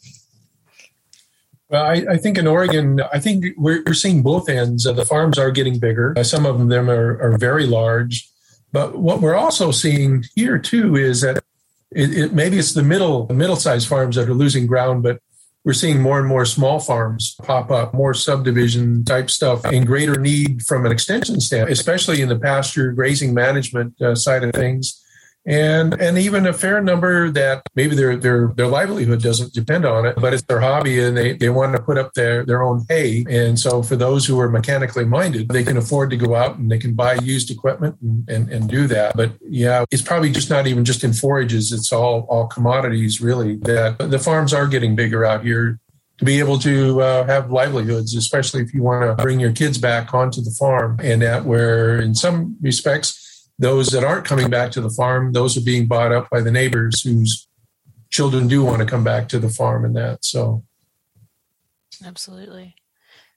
Well, 1.69 1.85
I, 1.85 2.05
I, 2.11 2.17
think 2.19 2.37
in 2.37 2.47
Oregon, 2.47 3.01
I 3.15 3.19
think 3.19 3.47
we're, 3.57 3.83
we're 3.87 3.95
seeing 3.95 4.23
both 4.23 4.51
ends. 4.51 4.85
The 4.85 5.07
farms 5.07 5.39
are 5.39 5.51
getting 5.51 5.79
bigger. 5.79 6.13
Uh, 6.15 6.23
some 6.23 6.45
of 6.45 6.69
them 6.69 6.91
are, 6.91 7.19
are 7.19 7.39
very 7.39 7.67
large. 7.67 8.29
But 8.73 8.99
what 8.99 9.23
we're 9.23 9.35
also 9.35 9.71
seeing 9.71 10.25
here 10.35 10.59
too 10.59 10.97
is 10.97 11.23
that 11.23 11.43
it, 11.95 12.15
it, 12.15 12.33
maybe 12.33 12.59
it's 12.59 12.75
the 12.75 12.83
middle 12.83 13.27
middle 13.33 13.57
sized 13.57 13.89
farms 13.89 14.17
that 14.17 14.29
are 14.29 14.35
losing 14.35 14.67
ground, 14.67 15.03
but 15.03 15.21
we're 15.65 15.73
seeing 15.73 16.01
more 16.01 16.19
and 16.19 16.27
more 16.27 16.45
small 16.45 16.81
farms 16.81 17.37
pop 17.43 17.71
up, 17.71 17.95
more 17.95 18.15
subdivision 18.15 19.05
type 19.05 19.31
stuff, 19.31 19.65
in 19.67 19.85
greater 19.85 20.19
need 20.19 20.63
from 20.63 20.85
an 20.85 20.93
extension 20.93 21.41
standpoint, 21.41 21.73
especially 21.73 22.21
in 22.21 22.29
the 22.29 22.39
pasture 22.39 22.93
grazing 22.93 23.33
management 23.33 24.01
uh, 24.03 24.15
side 24.15 24.43
of 24.43 24.53
things 24.53 25.02
and 25.45 26.01
and 26.01 26.19
even 26.19 26.47
a 26.47 26.53
fair 26.53 26.81
number 26.81 27.31
that 27.31 27.63
maybe 27.75 27.97
their 27.97 28.17
their 28.17 28.49
their 28.49 28.69
livelihood 28.69 29.23
doesn't 29.23 29.53
depend 29.53 29.85
on 29.85 30.07
it, 30.07 30.17
but 30.17 30.33
it's 30.33 30.45
their 30.45 30.61
hobby 30.61 31.01
and 31.01 31.17
they, 31.17 31.33
they 31.33 31.49
want 31.49 31.75
to 31.75 31.83
put 31.83 31.99
up 31.99 32.15
their 32.15 32.45
their 32.45 32.63
own 32.63 32.85
hay. 32.89 33.25
And 33.29 33.59
so 33.59 33.83
for 33.83 33.97
those 33.97 34.25
who 34.25 34.39
are 34.39 34.49
mechanically 34.49 35.05
minded, 35.05 35.49
they 35.49 35.65
can 35.65 35.77
afford 35.77 36.11
to 36.11 36.17
go 36.17 36.37
out 36.37 36.59
and 36.59 36.71
they 36.71 36.79
can 36.79 36.95
buy 36.95 37.15
used 37.15 37.51
equipment 37.51 37.97
and, 38.01 38.29
and, 38.29 38.53
and 38.53 38.69
do 38.69 38.87
that. 38.89 39.17
But 39.17 39.33
yeah, 39.41 39.85
it's 39.91 40.03
probably 40.03 40.31
just 40.31 40.49
not 40.49 40.67
even 40.67 40.85
just 40.85 41.03
in 41.03 41.13
forages, 41.13 41.73
it's 41.73 41.93
all 41.93 42.21
all 42.29 42.47
commodities 42.47 43.21
really 43.21 43.57
that 43.57 43.99
the 43.99 44.19
farms 44.19 44.55
are 44.55 44.69
getting 44.69 44.95
bigger 44.95 45.25
out 45.25 45.43
here 45.43 45.81
to 46.19 46.25
be 46.25 46.39
able 46.39 46.59
to 46.61 47.01
uh, 47.01 47.27
have 47.27 47.51
livelihoods, 47.51 48.15
especially 48.15 48.63
if 48.63 48.73
you 48.73 48.83
want 48.83 49.03
to 49.03 49.21
bring 49.21 49.41
your 49.41 49.51
kids 49.51 49.77
back 49.77 50.15
onto 50.15 50.41
the 50.41 50.53
farm. 50.53 51.01
And 51.03 51.21
that 51.23 51.45
where 51.45 51.99
in 52.01 52.15
some 52.15 52.57
respects 52.61 53.22
those 53.63 53.89
that 53.89 54.05
aren't 54.05 54.27
coming 54.27 54.51
back 54.51 54.73
to 54.73 54.81
the 54.81 54.91
farm, 54.91 55.33
those 55.33 55.57
are 55.57 55.63
being 55.63 55.87
bought 55.87 56.13
up 56.13 56.29
by 56.31 56.41
the 56.41 56.51
neighbors 56.51 57.01
whose 57.03 57.47
children 58.11 58.49
do 58.49 58.65
want 58.65 58.81
to 58.81 58.87
come 58.87 59.05
back 59.05 59.29
to 59.29 59.39
the 59.39 59.49
farm 59.49 59.85
and 59.85 59.97
that. 59.97 60.25
So, 60.25 60.65
absolutely. 62.05 62.75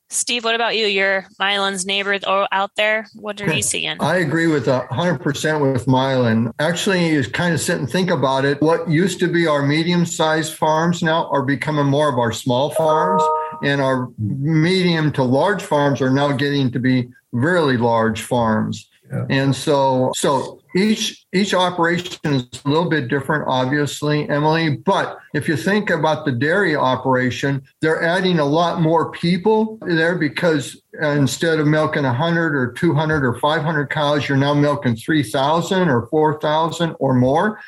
Steve, 0.10 0.44
what 0.44 0.56
about 0.56 0.76
you? 0.76 0.86
Your 0.86 1.26
Mylen's 1.40 1.86
neighbor 1.86 2.18
oh, 2.26 2.48
out 2.52 2.72
there. 2.76 3.08
What 3.16 3.42
are 3.42 3.52
you 3.52 3.62
seeing? 3.62 3.98
I 4.00 4.18
agree 4.18 4.48
with 4.48 4.66
100% 4.66 5.74
with 5.74 5.86
Mylen. 5.88 6.54
Actually, 6.60 7.08
you 7.08 7.24
kind 7.24 7.54
of 7.54 7.60
sit 7.60 7.80
and 7.80 7.90
think 7.90 8.12
about 8.12 8.46
it. 8.46 8.62
What 8.62 8.90
used 8.90 9.20
to 9.20 9.28
be 9.28 9.48
our 9.48 9.66
medium 9.66 10.06
sized 10.06 10.54
farms 10.54 11.02
now 11.02 11.28
are 11.32 11.42
becoming 11.42 11.88
more 11.88 12.08
of 12.08 12.20
our 12.20 12.32
small 12.32 12.70
farms, 12.72 13.24
and 13.64 13.82
our 13.82 14.10
medium 14.20 15.12
to 15.14 15.24
large 15.24 15.64
farms 15.64 16.02
are 16.02 16.12
now 16.12 16.32
getting 16.32 16.72
to 16.72 16.80
be 16.80 17.10
really 17.32 17.78
large 17.78 18.22
farms. 18.22 18.88
And 19.30 19.56
so, 19.56 20.12
so 20.16 20.62
each 20.76 21.26
each 21.34 21.54
operation 21.54 22.18
is 22.24 22.62
a 22.66 22.70
little 22.70 22.90
bit 22.90 23.08
different, 23.08 23.46
obviously, 23.48 24.28
Emily. 24.30 24.78
But 24.78 25.18
if 25.34 25.48
you 25.48 25.56
think 25.56 25.90
about 25.90 26.26
the 26.26 26.32
dairy 26.32 26.76
operation, 26.76 27.64
they're 27.82 28.02
adding 28.02 28.40
a 28.40 28.46
lot 28.46 28.82
more 28.82 29.12
people 29.12 29.78
there 29.82 30.16
because 30.16 30.82
instead 31.02 31.60
of 31.60 31.68
milking 31.68 32.04
100 32.04 32.56
or 32.56 32.72
200 32.74 33.26
or 33.26 33.40
500 33.40 33.90
cows, 33.90 34.28
you're 34.28 34.38
now 34.38 34.54
milking 34.54 34.96
3,000 34.96 35.90
or 35.90 36.08
4,000 36.08 36.96
or 37.00 37.14
more. 37.14 37.60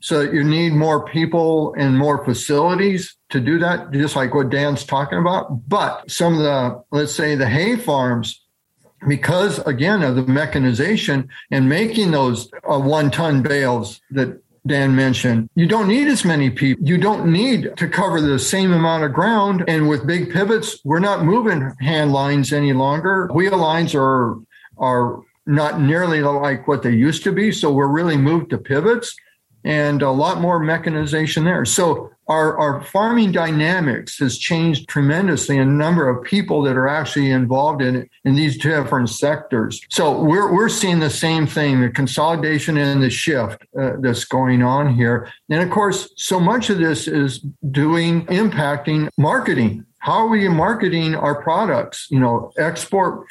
So 0.00 0.20
you 0.20 0.44
need 0.44 0.72
more 0.72 1.04
people 1.04 1.74
and 1.76 1.96
more 1.96 2.24
facilities 2.24 3.16
to 3.30 3.40
do 3.40 3.58
that, 3.58 3.90
just 3.92 4.14
like 4.14 4.34
what 4.34 4.50
Dan's 4.50 4.84
talking 4.84 5.18
about. 5.18 5.68
But 5.68 6.10
some 6.10 6.34
of 6.34 6.40
the, 6.40 6.82
let's 6.92 7.14
say, 7.14 7.34
the 7.34 7.48
hay 7.48 7.76
farms 7.76 8.45
because 9.08 9.58
again 9.60 10.02
of 10.02 10.16
the 10.16 10.22
mechanization 10.22 11.28
and 11.50 11.68
making 11.68 12.10
those 12.10 12.50
uh, 12.68 12.78
one 12.78 13.10
ton 13.10 13.42
bales 13.42 14.00
that 14.10 14.40
Dan 14.66 14.96
mentioned, 14.96 15.48
you 15.54 15.66
don't 15.66 15.88
need 15.88 16.08
as 16.08 16.24
many 16.24 16.50
people. 16.50 16.84
You 16.84 16.98
don't 16.98 17.30
need 17.30 17.76
to 17.76 17.88
cover 17.88 18.20
the 18.20 18.38
same 18.38 18.72
amount 18.72 19.04
of 19.04 19.12
ground. 19.12 19.64
And 19.68 19.88
with 19.88 20.06
big 20.06 20.32
pivots, 20.32 20.80
we're 20.84 20.98
not 20.98 21.24
moving 21.24 21.72
hand 21.80 22.12
lines 22.12 22.52
any 22.52 22.72
longer. 22.72 23.28
Wheel 23.32 23.56
lines 23.56 23.94
are, 23.94 24.36
are 24.76 25.22
not 25.46 25.80
nearly 25.80 26.20
like 26.20 26.66
what 26.66 26.82
they 26.82 26.90
used 26.90 27.22
to 27.24 27.32
be. 27.32 27.52
So 27.52 27.70
we're 27.70 27.86
really 27.86 28.16
moved 28.16 28.50
to 28.50 28.58
pivots 28.58 29.14
and 29.64 30.02
a 30.02 30.10
lot 30.10 30.40
more 30.40 30.58
mechanization 30.58 31.44
there. 31.44 31.64
So 31.64 32.10
our, 32.28 32.58
our 32.58 32.82
farming 32.82 33.32
dynamics 33.32 34.18
has 34.18 34.38
changed 34.38 34.88
tremendously 34.88 35.56
in 35.56 35.78
number 35.78 36.08
of 36.08 36.24
people 36.24 36.62
that 36.62 36.76
are 36.76 36.88
actually 36.88 37.30
involved 37.30 37.82
in 37.82 37.96
it 37.96 38.10
in 38.24 38.34
these 38.34 38.58
different 38.58 39.10
sectors. 39.10 39.80
So 39.90 40.22
we're, 40.22 40.52
we're 40.52 40.68
seeing 40.68 40.98
the 40.98 41.10
same 41.10 41.46
thing, 41.46 41.80
the 41.80 41.90
consolidation 41.90 42.76
and 42.76 43.02
the 43.02 43.10
shift 43.10 43.64
uh, 43.78 43.92
that's 44.00 44.24
going 44.24 44.62
on 44.62 44.94
here. 44.94 45.30
And 45.48 45.62
of 45.62 45.70
course, 45.70 46.10
so 46.16 46.40
much 46.40 46.70
of 46.70 46.78
this 46.78 47.06
is 47.06 47.38
doing 47.70 48.26
impacting 48.26 49.08
marketing. 49.16 49.84
How 49.98 50.18
are 50.18 50.28
we 50.28 50.48
marketing 50.48 51.14
our 51.14 51.40
products? 51.42 52.08
You 52.10 52.20
know, 52.20 52.52
export 52.58 53.26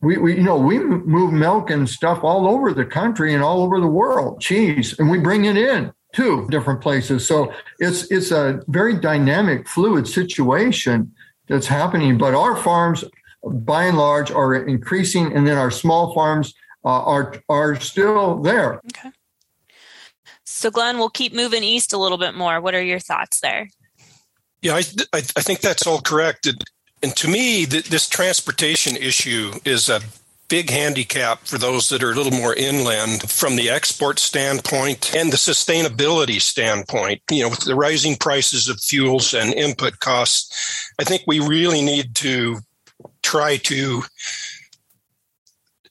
we, 0.00 0.18
we 0.18 0.36
you 0.36 0.42
know 0.42 0.58
we 0.58 0.78
move 0.78 1.32
milk 1.32 1.70
and 1.70 1.88
stuff 1.88 2.22
all 2.22 2.46
over 2.46 2.72
the 2.72 2.84
country 2.84 3.32
and 3.32 3.42
all 3.42 3.62
over 3.62 3.80
the 3.80 3.86
world 3.86 4.40
cheese 4.40 4.98
and 4.98 5.10
we 5.10 5.18
bring 5.18 5.46
it 5.46 5.56
in 5.56 5.92
to 6.14 6.46
different 6.50 6.80
places. 6.80 7.26
So 7.26 7.52
it's 7.78 8.10
it's 8.10 8.30
a 8.30 8.62
very 8.68 8.94
dynamic 8.94 9.68
fluid 9.68 10.08
situation 10.08 11.12
that's 11.48 11.66
happening 11.66 12.16
but 12.16 12.34
our 12.34 12.56
farms 12.56 13.04
by 13.42 13.84
and 13.84 13.98
large 13.98 14.30
are 14.30 14.54
increasing 14.54 15.32
and 15.34 15.46
then 15.46 15.58
our 15.58 15.70
small 15.70 16.14
farms 16.14 16.54
uh, 16.84 17.02
are 17.04 17.34
are 17.48 17.78
still 17.80 18.40
there. 18.40 18.80
Okay. 18.86 19.10
So 20.44 20.70
glenn 20.70 20.98
we'll 20.98 21.10
keep 21.10 21.34
moving 21.34 21.62
east 21.62 21.92
a 21.92 21.98
little 21.98 22.18
bit 22.18 22.34
more. 22.34 22.60
What 22.60 22.74
are 22.74 22.82
your 22.82 23.00
thoughts 23.00 23.40
there? 23.40 23.68
Yeah, 24.62 24.76
I, 24.76 24.82
I, 25.12 25.18
I 25.18 25.42
think 25.42 25.60
that's 25.60 25.86
all 25.86 26.00
correct. 26.00 26.48
And 27.02 27.14
to 27.16 27.28
me, 27.28 27.66
th- 27.66 27.90
this 27.90 28.08
transportation 28.08 28.96
issue 28.96 29.52
is 29.66 29.90
a 29.90 30.00
big 30.48 30.70
handicap 30.70 31.46
for 31.46 31.58
those 31.58 31.88
that 31.88 32.02
are 32.02 32.12
a 32.12 32.14
little 32.14 32.32
more 32.32 32.54
inland 32.54 33.30
from 33.30 33.56
the 33.56 33.70
export 33.70 34.18
standpoint 34.18 35.14
and 35.14 35.32
the 35.32 35.36
sustainability 35.36 36.40
standpoint. 36.40 37.22
You 37.30 37.44
know, 37.44 37.48
with 37.48 37.60
the 37.60 37.74
rising 37.74 38.16
prices 38.16 38.68
of 38.68 38.80
fuels 38.80 39.34
and 39.34 39.54
input 39.54 40.00
costs, 40.00 40.92
I 40.98 41.04
think 41.04 41.22
we 41.26 41.40
really 41.40 41.82
need 41.82 42.14
to 42.16 42.58
try 43.22 43.56
to 43.56 44.02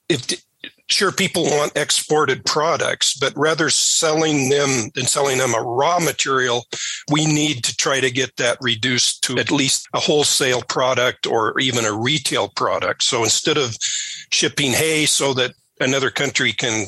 if 0.10 0.44
sure 0.90 1.12
people 1.12 1.44
want 1.44 1.76
exported 1.76 2.46
products 2.46 3.16
but 3.18 3.34
rather 3.36 3.70
selling 3.70 4.50
them 4.50 4.90
than 4.96 5.06
selling 5.06 5.38
them 5.38 5.54
a 5.56 5.62
raw 5.62 6.00
material 6.00 6.66
we 7.12 7.26
need 7.26 7.64
to 7.64 7.76
try 7.76 8.00
to 8.00 8.12
get 8.12 8.36
that 8.36 8.58
reduced 8.62 9.24
to 9.24 9.38
at 9.38 9.52
least 9.52 9.88
a 9.94 10.00
wholesale 10.00 10.62
product 10.64 11.26
or 11.26 11.58
even 11.60 11.86
a 11.86 11.94
retail 11.94 12.50
product 12.56 13.02
so 13.02 13.24
instead 13.24 13.58
of 13.58 13.76
shipping 14.30 14.72
hay 14.72 15.06
so 15.06 15.34
that 15.34 15.54
another 15.80 16.10
country 16.10 16.52
can 16.52 16.88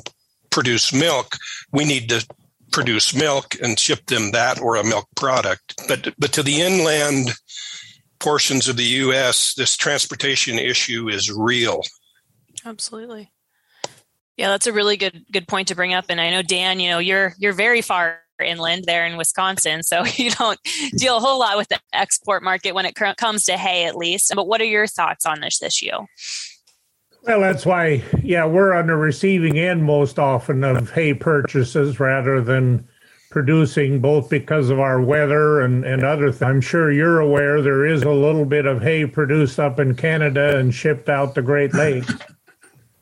produce 0.55 0.93
milk, 0.93 1.35
we 1.71 1.85
need 1.85 2.09
to 2.09 2.25
produce 2.71 3.13
milk 3.13 3.55
and 3.61 3.77
ship 3.77 4.05
them 4.07 4.31
that 4.31 4.59
or 4.59 4.77
a 4.77 4.83
milk 4.83 5.07
product. 5.15 5.75
But 5.87 6.13
but 6.17 6.33
to 6.33 6.43
the 6.43 6.61
inland 6.61 7.31
portions 8.19 8.67
of 8.67 8.77
the 8.77 8.83
U.S., 9.05 9.53
this 9.55 9.75
transportation 9.77 10.57
issue 10.57 11.09
is 11.09 11.31
real. 11.31 11.81
Absolutely. 12.65 13.31
Yeah, 14.37 14.49
that's 14.49 14.67
a 14.67 14.73
really 14.73 14.97
good 14.97 15.25
good 15.31 15.47
point 15.47 15.69
to 15.69 15.75
bring 15.75 15.93
up. 15.93 16.05
And 16.09 16.19
I 16.19 16.29
know 16.31 16.41
Dan, 16.41 16.79
you 16.79 16.89
know, 16.89 16.99
you're 16.99 17.33
you're 17.37 17.53
very 17.53 17.81
far 17.81 18.19
inland 18.43 18.83
there 18.85 19.05
in 19.05 19.15
Wisconsin, 19.15 19.81
so 19.83 20.03
you 20.15 20.31
don't 20.31 20.59
deal 20.97 21.17
a 21.17 21.19
whole 21.19 21.39
lot 21.39 21.57
with 21.57 21.69
the 21.69 21.79
export 21.93 22.43
market 22.43 22.73
when 22.73 22.85
it 22.85 22.95
comes 22.95 23.45
to 23.45 23.57
hay, 23.57 23.85
at 23.85 23.95
least. 23.95 24.31
But 24.35 24.47
what 24.47 24.61
are 24.61 24.65
your 24.65 24.87
thoughts 24.87 25.25
on 25.25 25.41
this 25.41 25.61
issue? 25.61 26.05
Well, 27.23 27.39
that's 27.39 27.65
why, 27.65 28.03
yeah, 28.21 28.45
we're 28.45 28.73
on 28.73 28.85
the 28.85 28.95
receiving 28.95 29.57
end 29.57 29.83
most 29.83 30.19
often 30.19 30.63
of 30.63 30.91
hay 30.91 31.15
purchases 31.15 31.99
rather 31.99 32.39
than 32.39 32.87
producing, 33.31 33.99
both 33.99 34.29
because 34.29 34.69
of 34.69 34.79
our 34.79 35.01
weather 35.01 35.61
and, 35.61 35.83
and 35.83 36.03
other 36.03 36.31
things. 36.31 36.43
I'm 36.43 36.61
sure 36.61 36.91
you're 36.91 37.19
aware 37.19 37.63
there 37.63 37.85
is 37.85 38.03
a 38.03 38.11
little 38.11 38.45
bit 38.45 38.67
of 38.67 38.81
hay 38.83 39.07
produced 39.07 39.59
up 39.59 39.79
in 39.79 39.95
Canada 39.95 40.55
and 40.57 40.73
shipped 40.73 41.09
out 41.09 41.33
the 41.33 41.41
Great 41.41 41.73
Lakes, 41.73 42.13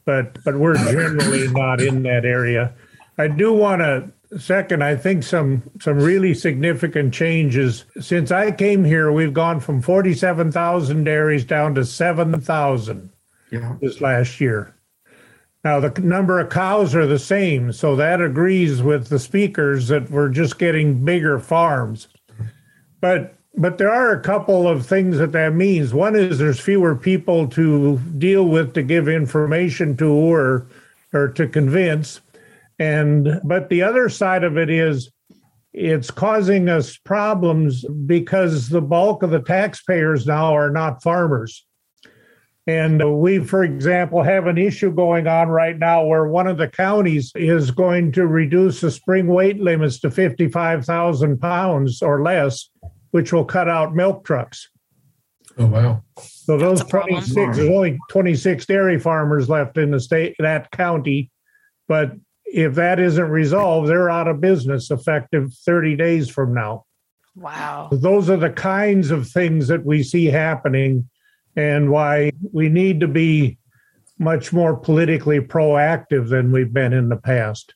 but 0.05 0.43
but 0.43 0.57
we're 0.57 0.75
generally 0.75 1.47
not 1.49 1.81
in 1.81 2.03
that 2.03 2.25
area. 2.25 2.73
I 3.17 3.27
do 3.27 3.53
want 3.53 3.81
to 3.81 4.11
second, 4.39 4.83
I 4.83 4.95
think 4.95 5.23
some 5.23 5.63
some 5.79 5.97
really 5.97 6.33
significant 6.33 7.13
changes 7.13 7.85
since 7.99 8.31
I 8.31 8.51
came 8.51 8.83
here. 8.83 9.11
We've 9.11 9.33
gone 9.33 9.59
from 9.59 9.81
forty 9.81 10.13
seven 10.13 10.51
thousand 10.51 11.03
dairies 11.03 11.45
down 11.45 11.75
to 11.75 11.85
seven 11.85 12.39
thousand 12.41 13.11
yeah. 13.51 13.75
this 13.81 14.01
last 14.01 14.39
year. 14.41 14.75
Now 15.63 15.79
the 15.79 16.01
number 16.01 16.39
of 16.39 16.49
cows 16.49 16.93
are 16.95 17.07
the 17.07 17.19
same, 17.19 17.71
so 17.71 17.95
that 17.95 18.21
agrees 18.21 18.81
with 18.81 19.07
the 19.07 19.19
speakers 19.19 19.87
that 19.87 20.09
we're 20.09 20.29
just 20.29 20.59
getting 20.59 21.05
bigger 21.05 21.39
farms. 21.39 22.07
But 22.99 23.35
but 23.55 23.77
there 23.77 23.91
are 23.91 24.11
a 24.11 24.19
couple 24.19 24.67
of 24.67 24.85
things 24.85 25.17
that 25.17 25.31
that 25.33 25.53
means. 25.53 25.93
One 25.93 26.15
is 26.15 26.39
there's 26.39 26.59
fewer 26.59 26.95
people 26.95 27.47
to 27.49 27.99
deal 28.17 28.45
with 28.45 28.73
to 28.73 28.83
give 28.83 29.07
information 29.07 29.95
to 29.97 30.11
or 30.11 30.67
or 31.13 31.27
to 31.29 31.47
convince. 31.47 32.21
And 32.79 33.39
but 33.43 33.69
the 33.69 33.83
other 33.83 34.09
side 34.09 34.43
of 34.43 34.57
it 34.57 34.69
is 34.69 35.11
it's 35.71 36.11
causing 36.11 36.69
us 36.69 36.97
problems 36.97 37.85
because 38.05 38.69
the 38.69 38.81
bulk 38.81 39.23
of 39.23 39.31
the 39.31 39.41
taxpayers 39.41 40.25
now 40.25 40.55
are 40.55 40.69
not 40.69 41.03
farmers. 41.03 41.65
And 42.65 43.19
we, 43.19 43.39
for 43.39 43.63
example, 43.63 44.23
have 44.23 44.47
an 44.47 44.57
issue 44.57 44.91
going 44.91 45.27
on 45.27 45.49
right 45.49 45.77
now 45.77 46.05
where 46.05 46.27
one 46.27 46.47
of 46.47 46.57
the 46.57 46.67
counties 46.67 47.31
is 47.35 47.71
going 47.71 48.13
to 48.13 48.25
reduce 48.25 48.79
the 48.79 48.89
spring 48.89 49.27
weight 49.27 49.59
limits 49.59 49.99
to 49.99 50.11
55,000 50.11 51.41
pounds 51.41 52.01
or 52.01 52.23
less, 52.23 52.69
which 53.13 53.31
will 53.31 53.45
cut 53.45 53.69
out 53.69 53.93
milk 53.93 54.25
trucks. 54.25 54.69
Oh, 55.59 55.67
wow. 55.67 56.03
So 56.17 56.57
those 56.57 56.83
26, 56.83 57.35
there's 57.35 57.59
only 57.59 57.99
26 58.09 58.65
dairy 58.65 58.99
farmers 58.99 59.47
left 59.47 59.77
in 59.77 59.91
the 59.91 59.99
state, 59.99 60.35
that 60.39 60.71
county. 60.71 61.29
But 61.87 62.13
if 62.43 62.73
that 62.73 62.99
isn't 62.99 63.29
resolved, 63.29 63.87
they're 63.87 64.09
out 64.09 64.27
of 64.27 64.41
business 64.41 64.89
effective 64.89 65.53
30 65.53 65.95
days 65.95 66.27
from 66.27 66.55
now. 66.55 66.85
Wow. 67.35 67.89
Those 67.91 68.31
are 68.31 68.37
the 68.37 68.49
kinds 68.49 69.11
of 69.11 69.29
things 69.29 69.67
that 69.67 69.85
we 69.85 70.01
see 70.01 70.25
happening 70.25 71.07
and 71.55 71.91
why 71.91 72.31
we 72.51 72.67
need 72.67 72.99
to 73.01 73.07
be 73.07 73.59
much 74.17 74.51
more 74.51 74.75
politically 74.75 75.39
proactive 75.39 76.29
than 76.29 76.51
we've 76.51 76.73
been 76.73 76.93
in 76.93 77.09
the 77.09 77.17
past. 77.17 77.75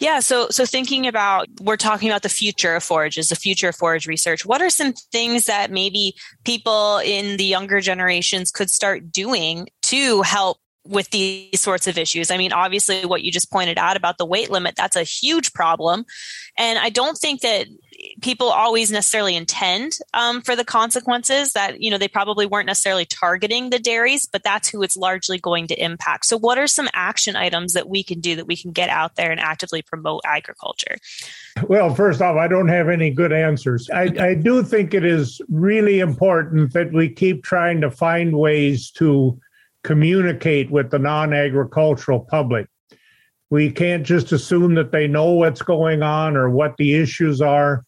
Yeah, 0.00 0.20
so 0.20 0.48
so 0.50 0.64
thinking 0.64 1.08
about 1.08 1.48
we're 1.60 1.76
talking 1.76 2.08
about 2.08 2.22
the 2.22 2.28
future 2.28 2.76
of 2.76 2.84
forages, 2.84 3.30
the 3.30 3.36
future 3.36 3.70
of 3.70 3.76
forage 3.76 4.06
research. 4.06 4.46
What 4.46 4.62
are 4.62 4.70
some 4.70 4.92
things 4.92 5.46
that 5.46 5.72
maybe 5.72 6.14
people 6.44 6.98
in 6.98 7.36
the 7.36 7.44
younger 7.44 7.80
generations 7.80 8.52
could 8.52 8.70
start 8.70 9.10
doing 9.10 9.66
to 9.82 10.22
help 10.22 10.58
with 10.88 11.10
these 11.10 11.60
sorts 11.60 11.86
of 11.86 11.98
issues. 11.98 12.30
I 12.30 12.38
mean, 12.38 12.52
obviously, 12.52 13.04
what 13.04 13.22
you 13.22 13.30
just 13.30 13.52
pointed 13.52 13.78
out 13.78 13.96
about 13.96 14.18
the 14.18 14.26
weight 14.26 14.50
limit, 14.50 14.74
that's 14.74 14.96
a 14.96 15.02
huge 15.02 15.52
problem. 15.52 16.06
And 16.56 16.78
I 16.78 16.88
don't 16.88 17.16
think 17.16 17.42
that 17.42 17.66
people 18.22 18.48
always 18.48 18.90
necessarily 18.90 19.36
intend 19.36 19.98
um, 20.14 20.40
for 20.40 20.56
the 20.56 20.64
consequences 20.64 21.52
that, 21.52 21.82
you 21.82 21.90
know, 21.90 21.98
they 21.98 22.08
probably 22.08 22.46
weren't 22.46 22.66
necessarily 22.66 23.04
targeting 23.04 23.70
the 23.70 23.78
dairies, 23.78 24.26
but 24.26 24.42
that's 24.42 24.68
who 24.68 24.82
it's 24.82 24.96
largely 24.96 25.38
going 25.38 25.66
to 25.66 25.82
impact. 25.82 26.24
So, 26.26 26.38
what 26.38 26.58
are 26.58 26.66
some 26.66 26.88
action 26.94 27.36
items 27.36 27.74
that 27.74 27.88
we 27.88 28.02
can 28.02 28.20
do 28.20 28.36
that 28.36 28.46
we 28.46 28.56
can 28.56 28.72
get 28.72 28.88
out 28.88 29.16
there 29.16 29.30
and 29.30 29.40
actively 29.40 29.82
promote 29.82 30.22
agriculture? 30.24 30.96
Well, 31.68 31.94
first 31.94 32.22
off, 32.22 32.36
I 32.36 32.48
don't 32.48 32.68
have 32.68 32.88
any 32.88 33.10
good 33.10 33.32
answers. 33.32 33.90
I, 33.90 34.12
I 34.18 34.34
do 34.34 34.62
think 34.62 34.94
it 34.94 35.04
is 35.04 35.40
really 35.48 36.00
important 36.00 36.72
that 36.72 36.92
we 36.92 37.10
keep 37.10 37.42
trying 37.42 37.80
to 37.82 37.90
find 37.90 38.38
ways 38.38 38.90
to 38.92 39.38
communicate 39.88 40.70
with 40.70 40.90
the 40.90 40.98
non 40.98 41.32
agricultural 41.32 42.20
public. 42.20 42.66
We 43.48 43.70
can't 43.70 44.04
just 44.04 44.32
assume 44.32 44.74
that 44.74 44.92
they 44.92 45.08
know 45.08 45.32
what's 45.32 45.62
going 45.62 46.02
on 46.02 46.36
or 46.36 46.50
what 46.50 46.76
the 46.76 46.92
issues 46.94 47.40
are. 47.40 47.86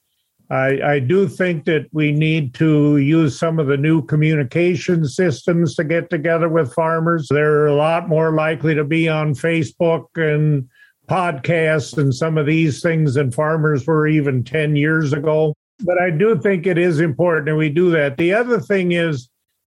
I, 0.48 0.80
I, 0.94 0.98
do 0.98 1.28
think 1.28 1.66
that 1.66 1.86
we 1.92 2.10
need 2.10 2.54
to 2.54 2.96
use 2.96 3.38
some 3.38 3.58
of 3.58 3.66
the 3.66 3.76
new 3.76 4.02
communication 4.02 5.04
systems 5.04 5.76
to 5.76 5.84
get 5.84 6.08
together 6.08 6.48
with 6.48 6.72
farmers. 6.72 7.28
They're 7.28 7.66
a 7.66 7.74
lot 7.74 8.08
more 8.08 8.32
likely 8.32 8.74
to 8.74 8.82
be 8.82 9.06
on 9.06 9.34
Facebook 9.34 10.06
and 10.16 10.68
podcasts 11.06 11.98
and 11.98 12.12
some 12.12 12.38
of 12.38 12.46
these 12.46 12.82
things 12.82 13.14
than 13.14 13.30
farmers 13.30 13.86
were 13.86 14.08
even 14.08 14.42
10 14.42 14.74
years 14.74 15.12
ago. 15.12 15.54
But 15.84 16.00
I 16.00 16.10
do 16.10 16.40
think 16.40 16.66
it 16.66 16.78
is 16.78 16.98
important 16.98 17.50
and 17.50 17.58
we 17.58 17.68
do 17.68 17.90
that. 17.90 18.16
The 18.16 18.32
other 18.32 18.58
thing 18.58 18.92
is, 18.92 19.29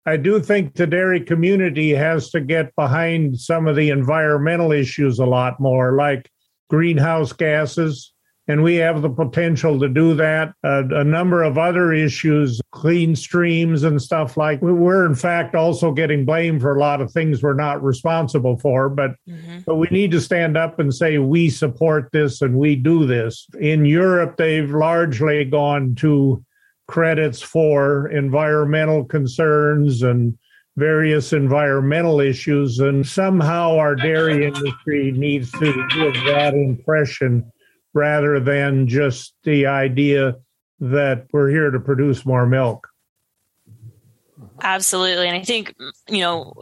I 0.05 0.17
do 0.17 0.39
think 0.39 0.75
the 0.75 0.85
dairy 0.85 1.19
community 1.19 1.91
has 1.91 2.29
to 2.31 2.39
get 2.39 2.75
behind 2.75 3.39
some 3.39 3.67
of 3.67 3.75
the 3.75 3.89
environmental 3.89 4.71
issues 4.71 5.17
a 5.17 5.25
lot 5.25 5.59
more, 5.59 5.93
like 5.93 6.29
greenhouse 6.69 7.33
gases. 7.33 8.11
And 8.47 8.61
we 8.61 8.75
have 8.75 9.01
the 9.01 9.09
potential 9.09 9.79
to 9.79 9.89
do 9.89 10.13
that. 10.13 10.53
Uh, 10.63 10.83
a 10.91 11.03
number 11.03 11.41
of 11.41 11.57
other 11.57 11.91
issues, 11.91 12.61
clean 12.71 13.15
streams 13.15 13.81
and 13.81 13.99
stuff 13.99 14.37
like 14.37 14.61
we're 14.61 15.07
in 15.07 15.15
fact 15.15 15.55
also 15.55 15.91
getting 15.91 16.25
blamed 16.25 16.61
for 16.61 16.75
a 16.75 16.79
lot 16.79 17.01
of 17.01 17.11
things 17.11 17.41
we're 17.41 17.55
not 17.55 17.83
responsible 17.83 18.59
for. 18.59 18.87
But 18.87 19.15
mm-hmm. 19.27 19.61
but 19.65 19.77
we 19.77 19.87
need 19.89 20.11
to 20.11 20.21
stand 20.21 20.57
up 20.57 20.77
and 20.77 20.93
say 20.93 21.17
we 21.17 21.49
support 21.49 22.09
this 22.11 22.43
and 22.43 22.55
we 22.59 22.75
do 22.75 23.07
this. 23.07 23.47
In 23.59 23.83
Europe, 23.83 24.37
they've 24.37 24.69
largely 24.69 25.43
gone 25.45 25.95
to 25.95 26.45
credits 26.87 27.41
for 27.41 28.07
environmental 28.09 29.03
concerns 29.03 30.03
and 30.03 30.37
various 30.77 31.33
environmental 31.33 32.19
issues. 32.19 32.79
And 32.79 33.05
somehow 33.05 33.77
our 33.77 33.95
dairy 33.95 34.45
industry 34.45 35.11
needs 35.11 35.51
to 35.53 35.87
give 35.95 36.13
that 36.25 36.53
impression 36.53 37.51
rather 37.93 38.39
than 38.39 38.87
just 38.87 39.35
the 39.43 39.65
idea 39.67 40.35
that 40.79 41.27
we're 41.31 41.49
here 41.49 41.71
to 41.71 41.79
produce 41.79 42.25
more 42.25 42.45
milk. 42.45 42.87
Absolutely. 44.61 45.27
And 45.27 45.37
I 45.37 45.43
think, 45.43 45.73
you 46.09 46.19
know, 46.19 46.53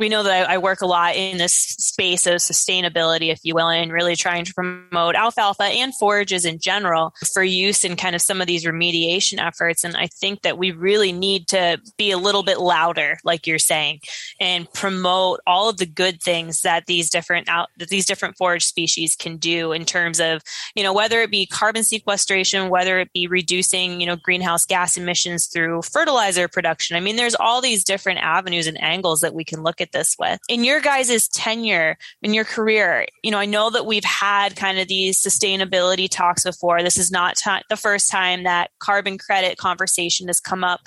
we 0.00 0.08
know 0.08 0.22
that 0.22 0.48
I, 0.48 0.54
I, 0.54 0.58
work 0.58 0.80
a 0.80 0.86
lot 0.86 1.14
in 1.14 1.36
this 1.36 1.54
space 1.54 2.26
of 2.26 2.36
sustainability, 2.36 3.30
if 3.30 3.40
you 3.42 3.54
will, 3.54 3.68
and 3.68 3.92
really 3.92 4.16
trying 4.16 4.46
to 4.46 4.54
promote 4.54 5.14
alfalfa 5.14 5.64
and 5.64 5.94
forages 5.94 6.46
in 6.46 6.58
general 6.58 7.12
for 7.34 7.44
use 7.44 7.84
in 7.84 7.96
kind 7.96 8.16
of 8.16 8.22
some 8.22 8.40
of 8.40 8.46
these 8.46 8.64
remediation 8.64 9.38
efforts. 9.38 9.84
And 9.84 9.94
I 9.96 10.06
think 10.06 10.40
that 10.42 10.56
we 10.56 10.72
really 10.72 11.12
need 11.12 11.48
to 11.48 11.78
be 11.98 12.10
a 12.10 12.16
little 12.16 12.42
bit 12.42 12.58
louder, 12.58 13.18
like 13.24 13.46
you're 13.46 13.58
saying, 13.58 14.00
and 14.40 14.72
promote 14.72 15.40
all 15.46 15.68
of 15.68 15.76
the 15.76 15.86
good 15.86 16.22
things 16.22 16.62
that 16.62 16.86
these 16.86 17.10
different 17.10 17.48
out 17.50 17.68
that 17.76 17.90
these 17.90 18.06
different 18.06 18.38
forage 18.38 18.64
species 18.64 19.14
can 19.14 19.36
do 19.36 19.72
in 19.72 19.84
terms 19.84 20.18
of, 20.18 20.40
you 20.74 20.82
know, 20.82 20.94
whether 20.94 21.20
it 21.20 21.30
be 21.30 21.44
carbon 21.44 21.84
sequestration, 21.84 22.70
whether 22.70 23.00
it 23.00 23.12
be 23.12 23.26
reducing, 23.26 24.00
you 24.00 24.06
know, 24.06 24.16
greenhouse 24.16 24.64
gas 24.64 24.96
emissions 24.96 25.48
through 25.48 25.82
fertilizer 25.82 26.48
production. 26.48 26.96
I 26.96 27.00
mean, 27.00 27.16
there's 27.16 27.34
all 27.34 27.60
these 27.60 27.84
different 27.84 28.20
avenues 28.20 28.66
and 28.66 28.82
angles 28.82 29.20
that 29.20 29.34
we 29.34 29.44
can 29.44 29.62
look 29.62 29.82
this 29.92 30.16
with. 30.18 30.40
In 30.48 30.64
your 30.64 30.80
guys' 30.80 31.28
tenure, 31.28 31.96
in 32.22 32.34
your 32.34 32.44
career, 32.44 33.06
you 33.22 33.30
know, 33.30 33.38
I 33.38 33.46
know 33.46 33.70
that 33.70 33.86
we've 33.86 34.04
had 34.04 34.56
kind 34.56 34.78
of 34.78 34.88
these 34.88 35.22
sustainability 35.22 36.08
talks 36.08 36.44
before. 36.44 36.82
This 36.82 36.98
is 36.98 37.10
not 37.10 37.36
t- 37.36 37.50
the 37.68 37.76
first 37.76 38.10
time 38.10 38.44
that 38.44 38.70
carbon 38.78 39.18
credit 39.18 39.58
conversation 39.58 40.28
has 40.28 40.40
come 40.40 40.64
up. 40.64 40.80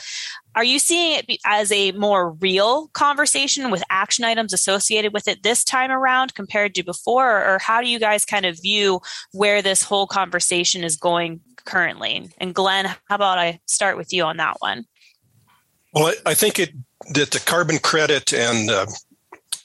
Are 0.55 0.63
you 0.63 0.77
seeing 0.77 1.19
it 1.19 1.39
as 1.45 1.71
a 1.71 1.91
more 1.93 2.31
real 2.33 2.87
conversation 2.89 3.71
with 3.71 3.83
action 3.89 4.23
items 4.23 4.53
associated 4.53 5.11
with 5.11 5.27
it 5.27 5.41
this 5.41 5.63
time 5.63 5.91
around 5.91 6.35
compared 6.35 6.75
to 6.75 6.83
before? 6.83 7.43
Or 7.43 7.59
how 7.59 7.81
do 7.81 7.87
you 7.87 7.99
guys 7.99 8.23
kind 8.23 8.45
of 8.45 8.61
view 8.61 9.01
where 9.31 9.61
this 9.61 9.83
whole 9.83 10.05
conversation 10.05 10.83
is 10.83 10.95
going 10.95 11.41
currently? 11.65 12.29
And 12.37 12.53
Glenn, 12.53 12.85
how 12.85 13.15
about 13.15 13.39
I 13.39 13.61
start 13.65 13.97
with 13.97 14.13
you 14.13 14.23
on 14.23 14.37
that 14.37 14.57
one? 14.59 14.85
Well, 15.93 16.13
I 16.25 16.33
think 16.33 16.59
it 16.59 16.71
that 17.11 17.31
the 17.31 17.43
carbon 17.45 17.79
credit 17.79 18.33
and 18.33 18.69
uh, 18.69 18.85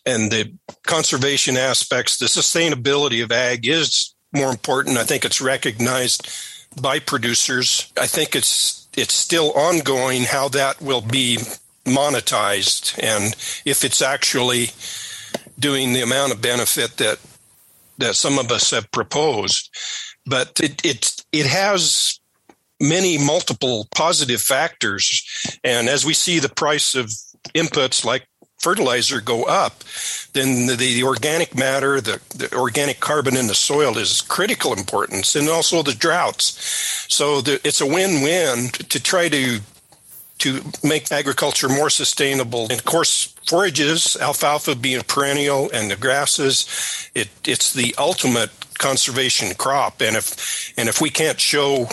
and 0.07 0.31
the 0.31 0.53
conservation 0.87 1.57
aspects, 1.57 2.17
the 2.17 2.27
sustainability 2.27 3.23
of 3.23 3.31
ag 3.31 3.67
is 3.67 4.15
more 4.33 4.51
important. 4.51 4.97
I 4.97 5.05
think 5.05 5.25
it's 5.25 5.41
recognized 5.41 6.29
by 6.81 6.99
producers. 6.99 7.93
I 8.01 8.07
think 8.07 8.35
it's 8.35 8.89
it's 8.97 9.15
still 9.15 9.53
ongoing 9.53 10.23
how 10.23 10.49
that 10.49 10.81
will 10.81 11.01
be 11.01 11.39
monetized 11.85 12.99
and 13.03 13.35
if 13.65 13.85
it's 13.85 14.03
actually 14.03 14.71
doing 15.59 15.93
the 15.93 16.03
amount 16.03 16.33
of 16.33 16.43
benefit 16.43 16.97
that 16.99 17.19
that 17.99 18.15
some 18.15 18.39
of 18.39 18.51
us 18.51 18.71
have 18.71 18.91
proposed. 18.93 19.71
But 20.27 20.61
it 20.61 20.85
it 20.85 21.25
it 21.33 21.47
has 21.47 22.21
many 22.81 23.19
multiple 23.19 23.89
positive 23.95 24.41
factors, 24.41 25.23
and 25.65 25.89
as 25.89 26.05
we 26.05 26.15
see 26.15 26.39
the 26.39 26.49
price 26.49 26.95
of 26.95 27.11
inputs 27.55 28.05
like 28.05 28.27
fertilizer 28.59 29.21
go 29.21 29.45
up, 29.45 29.85
then 30.33 30.67
the, 30.67 30.75
the 30.75 31.05
organic 31.05 31.57
matter, 31.57 32.01
the, 32.01 32.21
the, 32.35 32.53
organic 32.55 33.01
carbon 33.01 33.37
in 33.37 33.47
the 33.47 33.55
soil 33.55 33.97
is 33.97 34.21
critical 34.21 34.73
importance, 34.73 35.37
and 35.37 35.49
also 35.49 35.83
the 35.83 35.95
droughts. 35.95 37.07
So 37.09 37.41
the, 37.41 37.61
it's 37.65 37.81
a 37.81 37.87
win-win 37.87 38.69
to 38.71 39.03
try 39.03 39.29
to 39.29 39.61
to 40.39 40.63
make 40.85 41.11
agriculture 41.11 41.69
more 41.69 41.91
sustainable. 41.91 42.69
And 42.71 42.79
of 42.79 42.85
course, 42.85 43.35
forages, 43.49 44.17
alfalfa 44.21 44.77
being 44.77 45.03
perennial, 45.03 45.69
and 45.73 45.91
the 45.91 45.97
grasses, 45.97 47.11
it, 47.13 47.29
it's 47.45 47.73
the 47.73 47.93
ultimate 47.99 48.51
conservation 48.79 49.53
crop. 49.55 50.01
And 50.01 50.17
if 50.17 50.73
and 50.79 50.89
if 50.89 51.01
we 51.01 51.11
can't 51.11 51.41
show 51.41 51.89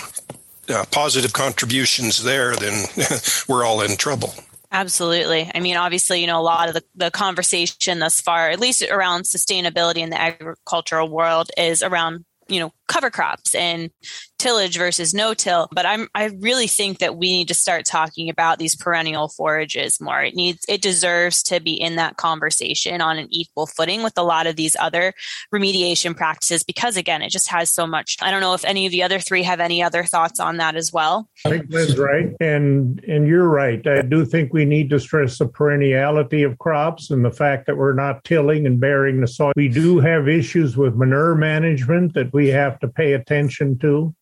uh, 0.70 0.86
positive 0.92 1.34
contributions 1.34 2.24
there, 2.24 2.56
then 2.56 2.86
we're 3.48 3.66
all 3.66 3.82
in 3.82 3.98
trouble. 3.98 4.34
Absolutely. 4.76 5.50
I 5.56 5.62
mean, 5.62 5.78
obviously, 5.78 6.20
you 6.20 6.28
know, 6.28 6.38
a 6.38 6.44
lot 6.44 6.68
of 6.68 6.74
the, 6.74 6.84
the 6.96 7.10
conversation 7.10 8.00
thus 8.00 8.20
far, 8.20 8.50
at 8.50 8.60
least 8.60 8.82
around 8.82 9.24
sustainability 9.24 10.00
in 10.00 10.10
the 10.10 10.20
agricultural 10.20 11.08
world, 11.08 11.50
is 11.58 11.82
around 11.82 12.26
you 12.50 12.60
know 12.60 12.74
cover 12.88 13.10
crops 13.10 13.56
and 13.56 13.90
tillage 14.38 14.78
versus 14.78 15.14
no 15.14 15.34
till. 15.34 15.68
But 15.72 15.86
i'm 15.86 16.08
i 16.14 16.26
really 16.40 16.68
think 16.68 17.00
that 17.00 17.18
we 17.18 17.32
need 17.32 17.48
to 17.48 17.54
start 17.54 17.86
talking 17.86 18.30
about 18.30 18.60
these 18.60 18.76
perennial 18.76 19.30
forages 19.30 20.00
more. 20.02 20.22
It 20.22 20.36
needs 20.36 20.66
it 20.68 20.82
deserves 20.82 21.42
to 21.44 21.60
be 21.60 21.74
in 21.74 21.96
that 21.96 22.18
conversation 22.18 23.02
on 23.02 23.18
an 23.18 23.28
equal 23.32 23.68
footing 23.68 24.04
with 24.04 24.18
a 24.18 24.24
lot 24.24 24.48
of 24.48 24.56
these 24.56 24.76
other 24.80 25.14
remediation 25.54 26.16
practices 26.16 26.64
because 26.64 26.98
again 26.98 27.22
it 27.22 27.32
just 27.32 27.50
has 27.50 27.70
so 27.70 27.88
much. 27.88 28.18
I 28.22 28.32
don't 28.32 28.42
know 28.42 28.54
if 28.54 28.66
any 28.66 28.86
of 28.86 28.92
the 28.92 29.04
other 29.04 29.20
three 29.20 29.44
have 29.44 29.60
any 29.60 29.82
other 29.82 30.04
thoughts 30.04 30.40
on 30.40 30.58
that 30.58 30.76
as 30.76 30.92
well. 30.92 31.30
I 31.46 31.50
think 31.50 31.70
Glenn's 31.70 31.98
right 31.98 32.36
and 32.40 33.04
and 33.08 33.28
you're 33.28 33.48
right. 33.48 33.86
I 33.88 34.02
do 34.02 34.26
think 34.26 34.54
we 34.54 34.66
need 34.66 34.90
to 34.90 35.00
stress 35.00 35.38
the 35.38 35.46
perenniality 35.48 36.46
of 36.46 36.58
crops 36.60 37.10
and 37.10 37.24
the 37.24 37.32
fact 37.32 37.66
that 37.68 37.78
we're 37.78 37.94
not 37.94 38.24
tilling 38.24 38.66
and 38.66 38.80
burying 38.80 39.22
the 39.22 39.28
soil. 39.28 39.54
We 39.56 39.70
do 39.70 40.00
have 40.00 40.28
issues 40.28 40.78
with 40.78 40.96
manure 40.96 41.36
management 41.36 42.14
that 42.14 42.34
we 42.34 42.50
have 42.50 42.75
to 42.82 42.88
pay 42.88 43.14
attention 43.14 43.78
to. 43.80 44.14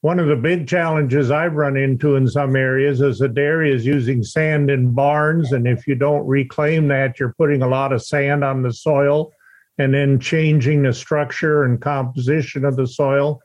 One 0.00 0.20
of 0.20 0.28
the 0.28 0.36
big 0.36 0.68
challenges 0.68 1.32
I've 1.32 1.54
run 1.54 1.76
into 1.76 2.14
in 2.14 2.28
some 2.28 2.54
areas 2.54 3.00
is 3.00 3.18
the 3.18 3.28
dairy 3.28 3.74
is 3.74 3.84
using 3.84 4.22
sand 4.22 4.70
in 4.70 4.92
barns. 4.92 5.50
And 5.50 5.66
if 5.66 5.88
you 5.88 5.96
don't 5.96 6.24
reclaim 6.24 6.86
that, 6.88 7.18
you're 7.18 7.34
putting 7.36 7.62
a 7.62 7.68
lot 7.68 7.92
of 7.92 8.04
sand 8.04 8.44
on 8.44 8.62
the 8.62 8.72
soil 8.72 9.32
and 9.76 9.92
then 9.92 10.20
changing 10.20 10.82
the 10.84 10.92
structure 10.92 11.64
and 11.64 11.80
composition 11.80 12.64
of 12.64 12.76
the 12.76 12.86
soil. 12.86 13.40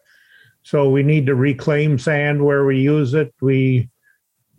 So 0.62 0.90
we 0.90 1.02
need 1.02 1.26
to 1.26 1.36
reclaim 1.36 1.98
sand 1.98 2.46
where 2.46 2.66
we 2.66 2.80
use 2.80 3.16
it. 3.16 3.34
We 3.42 3.90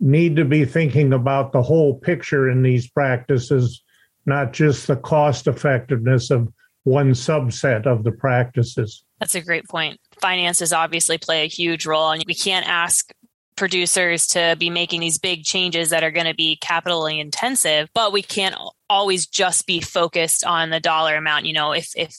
need 0.01 0.35
to 0.35 0.43
be 0.43 0.65
thinking 0.65 1.13
about 1.13 1.53
the 1.53 1.61
whole 1.61 1.97
picture 1.97 2.49
in 2.49 2.61
these 2.61 2.89
practices, 2.89 3.81
not 4.25 4.51
just 4.51 4.87
the 4.87 4.97
cost 4.97 5.47
effectiveness 5.47 6.29
of 6.29 6.51
one 6.83 7.11
subset 7.11 7.87
of 7.87 8.03
the 8.03 8.11
practices. 8.11 9.04
That's 9.25 9.33
a 9.33 9.41
great 9.41 9.67
point. 9.67 9.99
Finances 10.21 10.71
obviously 10.71 11.17
play 11.17 11.43
a 11.45 11.47
huge 11.47 11.87
role, 11.87 12.11
and 12.11 12.23
we 12.27 12.35
can't 12.35 12.67
ask 12.69 13.11
producers 13.55 14.27
to 14.27 14.55
be 14.59 14.69
making 14.69 15.01
these 15.01 15.17
big 15.17 15.43
changes 15.43 15.89
that 15.89 16.03
are 16.03 16.11
going 16.11 16.27
to 16.27 16.35
be 16.35 16.59
capitally 16.61 17.19
intensive, 17.19 17.89
but 17.95 18.13
we 18.13 18.21
can't 18.21 18.53
always 18.87 19.25
just 19.25 19.65
be 19.65 19.81
focused 19.81 20.45
on 20.45 20.69
the 20.69 20.79
dollar 20.79 21.15
amount. 21.15 21.47
You 21.47 21.53
know, 21.53 21.71
if 21.71 21.89
if 21.95 22.15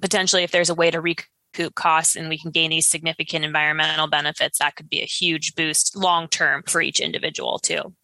potentially 0.00 0.44
if 0.44 0.50
there's 0.50 0.70
a 0.70 0.74
way 0.74 0.90
to 0.90 0.98
recoup 0.98 1.74
costs 1.74 2.16
and 2.16 2.30
we 2.30 2.38
can 2.38 2.52
gain 2.52 2.70
these 2.70 2.88
significant 2.88 3.44
environmental 3.44 4.06
benefits, 4.06 4.58
that 4.58 4.76
could 4.76 4.88
be 4.88 5.02
a 5.02 5.04
huge 5.04 5.56
boost 5.56 5.94
long 5.94 6.26
term 6.26 6.62
for 6.66 6.80
each 6.80 7.00
individual 7.00 7.58
too. 7.58 7.94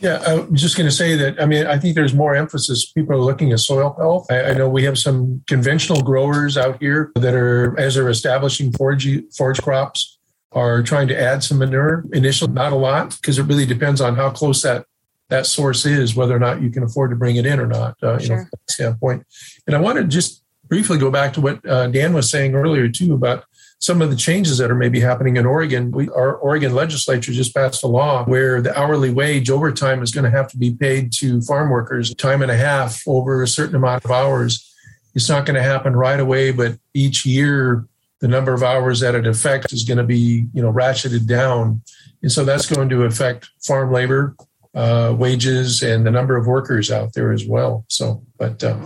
Yeah, 0.00 0.22
I'm 0.26 0.54
just 0.54 0.76
going 0.76 0.88
to 0.88 0.94
say 0.94 1.14
that. 1.16 1.40
I 1.40 1.46
mean, 1.46 1.66
I 1.66 1.78
think 1.78 1.94
there's 1.94 2.14
more 2.14 2.34
emphasis. 2.34 2.90
People 2.90 3.14
are 3.14 3.20
looking 3.20 3.52
at 3.52 3.60
soil 3.60 3.94
health. 3.96 4.26
I, 4.30 4.50
I, 4.50 4.54
know 4.54 4.68
we 4.68 4.82
have 4.84 4.98
some 4.98 5.42
conventional 5.46 6.02
growers 6.02 6.58
out 6.58 6.78
here 6.80 7.12
that 7.14 7.34
are, 7.34 7.78
as 7.78 7.94
they're 7.94 8.08
establishing 8.08 8.72
forage 8.72 9.08
forage 9.36 9.62
crops, 9.62 10.18
are 10.52 10.82
trying 10.82 11.08
to 11.08 11.20
add 11.20 11.42
some 11.42 11.58
manure. 11.58 12.04
Initially, 12.12 12.52
not 12.52 12.72
a 12.72 12.76
lot, 12.76 13.16
because 13.20 13.38
it 13.38 13.44
really 13.44 13.66
depends 13.66 14.00
on 14.00 14.16
how 14.16 14.30
close 14.30 14.62
that 14.62 14.86
that 15.28 15.46
source 15.46 15.86
is, 15.86 16.14
whether 16.14 16.34
or 16.34 16.38
not 16.38 16.60
you 16.60 16.70
can 16.70 16.82
afford 16.82 17.10
to 17.10 17.16
bring 17.16 17.36
it 17.36 17.46
in 17.46 17.58
or 17.58 17.66
not. 17.66 17.96
Uh, 18.02 18.18
you 18.18 18.26
sure. 18.26 18.36
know, 18.38 18.44
standpoint. 18.68 19.24
And 19.66 19.74
I 19.74 19.80
want 19.80 19.98
to 19.98 20.04
just 20.04 20.42
briefly 20.68 20.98
go 20.98 21.10
back 21.10 21.32
to 21.34 21.40
what 21.40 21.66
uh, 21.68 21.86
Dan 21.88 22.12
was 22.12 22.30
saying 22.30 22.54
earlier 22.54 22.88
too 22.88 23.14
about 23.14 23.44
some 23.78 24.00
of 24.00 24.10
the 24.10 24.16
changes 24.16 24.58
that 24.58 24.70
are 24.70 24.76
maybe 24.76 25.00
happening 25.00 25.36
in 25.36 25.44
Oregon. 25.44 25.90
We, 25.90 26.08
our 26.08 26.36
Oregon 26.36 26.74
legislature 26.74 27.32
just 27.32 27.54
passed 27.54 27.82
a 27.82 27.86
law 27.86 28.24
where 28.24 28.62
the 28.62 28.78
hourly 28.78 29.10
wage 29.10 29.50
overtime 29.50 30.02
is 30.02 30.10
going 30.10 30.24
to 30.24 30.30
have 30.30 30.48
to 30.52 30.56
be 30.56 30.74
paid 30.74 31.12
to 31.14 31.40
farm 31.42 31.70
workers 31.70 32.14
time 32.14 32.42
and 32.42 32.50
a 32.50 32.56
half 32.56 33.02
over 33.06 33.42
a 33.42 33.48
certain 33.48 33.76
amount 33.76 34.04
of 34.04 34.10
hours. 34.10 34.70
It's 35.14 35.28
not 35.28 35.46
going 35.46 35.56
to 35.56 35.62
happen 35.62 35.94
right 35.94 36.18
away, 36.18 36.50
but 36.50 36.78
each 36.94 37.26
year 37.26 37.86
the 38.20 38.28
number 38.28 38.54
of 38.54 38.62
hours 38.62 39.00
that 39.00 39.14
it 39.14 39.26
affects 39.26 39.72
is 39.72 39.84
going 39.84 39.98
to 39.98 40.04
be, 40.04 40.46
you 40.54 40.62
know, 40.62 40.72
ratcheted 40.72 41.26
down. 41.26 41.82
And 42.22 42.32
so 42.32 42.42
that's 42.42 42.66
going 42.66 42.88
to 42.88 43.02
affect 43.02 43.50
farm 43.60 43.92
labor, 43.92 44.34
uh, 44.74 45.14
wages, 45.14 45.82
and 45.82 46.06
the 46.06 46.10
number 46.10 46.36
of 46.36 46.46
workers 46.46 46.90
out 46.90 47.12
there 47.12 47.32
as 47.32 47.46
well. 47.46 47.84
So, 47.88 48.24
but 48.38 48.64
uh, 48.64 48.78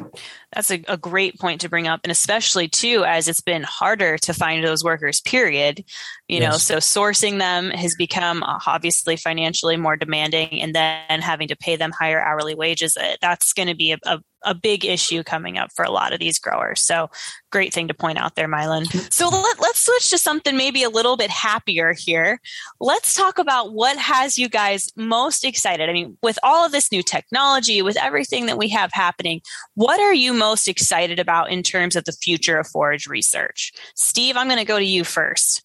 that's 0.53 0.71
a, 0.71 0.83
a, 0.89 0.97
great 0.97 1.39
point 1.39 1.61
to 1.61 1.69
bring 1.69 1.87
up 1.87 2.01
and 2.05 2.11
especially 2.11 2.69
too 2.69 3.05
as 3.05 3.29
it's 3.29 3.41
been 3.41 3.63
harder 3.63 4.17
to 4.19 4.33
find 4.33 4.65
those 4.65 4.83
workers 4.83 5.21
period 5.21 5.85
you 6.29 6.39
yes. 6.39 6.51
know 6.51 6.59
so 6.59 6.77
sourcing 6.77 7.39
them 7.39 7.71
has 7.71 7.95
become 7.97 8.43
uh, 8.43 8.59
obviously 8.67 9.17
financially 9.17 9.77
more 9.77 9.97
demanding 9.97 10.61
and 10.61 10.75
then 10.75 11.21
having 11.21 11.49
to 11.49 11.57
pay 11.57 11.77
them 11.77 11.93
higher 11.93 12.21
hourly 12.21 12.55
wages 12.55 12.97
uh, 12.97 13.15
that's 13.21 13.53
going 13.53 13.69
to 13.69 13.75
be 13.75 13.93
a, 13.93 13.99
a, 14.05 14.21
a 14.45 14.55
big 14.55 14.85
issue 14.85 15.23
coming 15.23 15.59
up 15.59 15.71
for 15.75 15.85
a 15.85 15.91
lot 15.91 16.13
of 16.13 16.21
these 16.21 16.39
growers. 16.39 16.81
So 16.81 17.11
great 17.51 17.73
thing 17.73 17.89
to 17.89 17.95
point 17.95 18.19
out 18.19 18.35
there, 18.35 18.49
Mylen. 18.49 18.87
So 19.13 19.29
let, 19.29 19.59
us 19.61 19.79
switch 19.79 20.11
to 20.11 20.19
something 20.19 20.57
maybe 20.57 20.83
a 20.83 20.91
little 20.91 21.17
bit 21.17 21.31
happier 21.31 21.93
here. 21.93 22.41
Let's 22.81 23.15
talk 23.15 23.39
about 23.39 23.73
what 23.73 23.97
has 23.97 24.39
you 24.39 24.49
guys 24.49 24.91
most 24.97 25.45
excited. 25.45 25.89
I 25.89 25.93
mean, 25.93 26.17
with 26.23 26.39
all 26.43 26.65
of 26.65 26.73
this 26.73 26.93
new 26.93 27.03
technology, 27.03 27.83
with 27.83 27.97
everything 27.97 28.47
that 28.47 28.59
we 28.59 28.69
have 28.71 28.91
happening, 28.93 29.41
what 29.75 30.01
are 30.01 30.15
you 30.15 30.33
most 30.39 30.69
excited 30.69 31.19
about 31.19 31.51
in 31.51 31.63
terms 31.63 31.97
of 31.97 32.05
the 32.05 32.13
future 32.13 32.59
of 32.59 32.67
forage 32.67 33.07
research? 33.07 33.73
Steve, 33.95 34.37
I'm 34.37 34.47
going 34.47 34.59
to 34.59 34.65
go 34.65 34.79
to 34.79 34.85
you 34.85 35.05
first. 35.05 35.63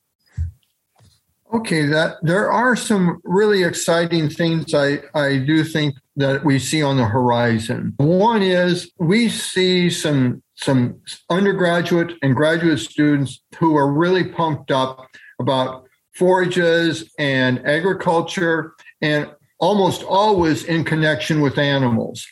Okay, 1.53 1.85
that 1.85 2.17
there 2.23 2.51
are 2.51 2.75
some 2.75 3.21
really 3.23 3.63
exciting 3.63 4.27
things 4.27 4.73
I, 4.73 5.03
I 5.13 5.37
do 5.37 5.63
think 5.63 5.95
that 6.15 6.43
we 6.43 6.57
see 6.57 6.81
on 6.81 6.97
the 6.97 7.05
horizon. 7.05 7.93
One 7.97 8.41
is 8.41 8.91
we 8.97 9.29
see 9.29 9.91
some 9.91 10.41
some 10.55 10.99
undergraduate 11.29 12.13
and 12.21 12.35
graduate 12.35 12.79
students 12.79 13.41
who 13.57 13.75
are 13.75 13.91
really 13.91 14.23
pumped 14.23 14.71
up 14.71 15.07
about 15.39 15.85
forages 16.15 17.11
and 17.17 17.65
agriculture 17.67 18.73
and 19.01 19.29
almost 19.59 20.03
always 20.03 20.63
in 20.63 20.83
connection 20.83 21.41
with 21.41 21.57
animals. 21.57 22.25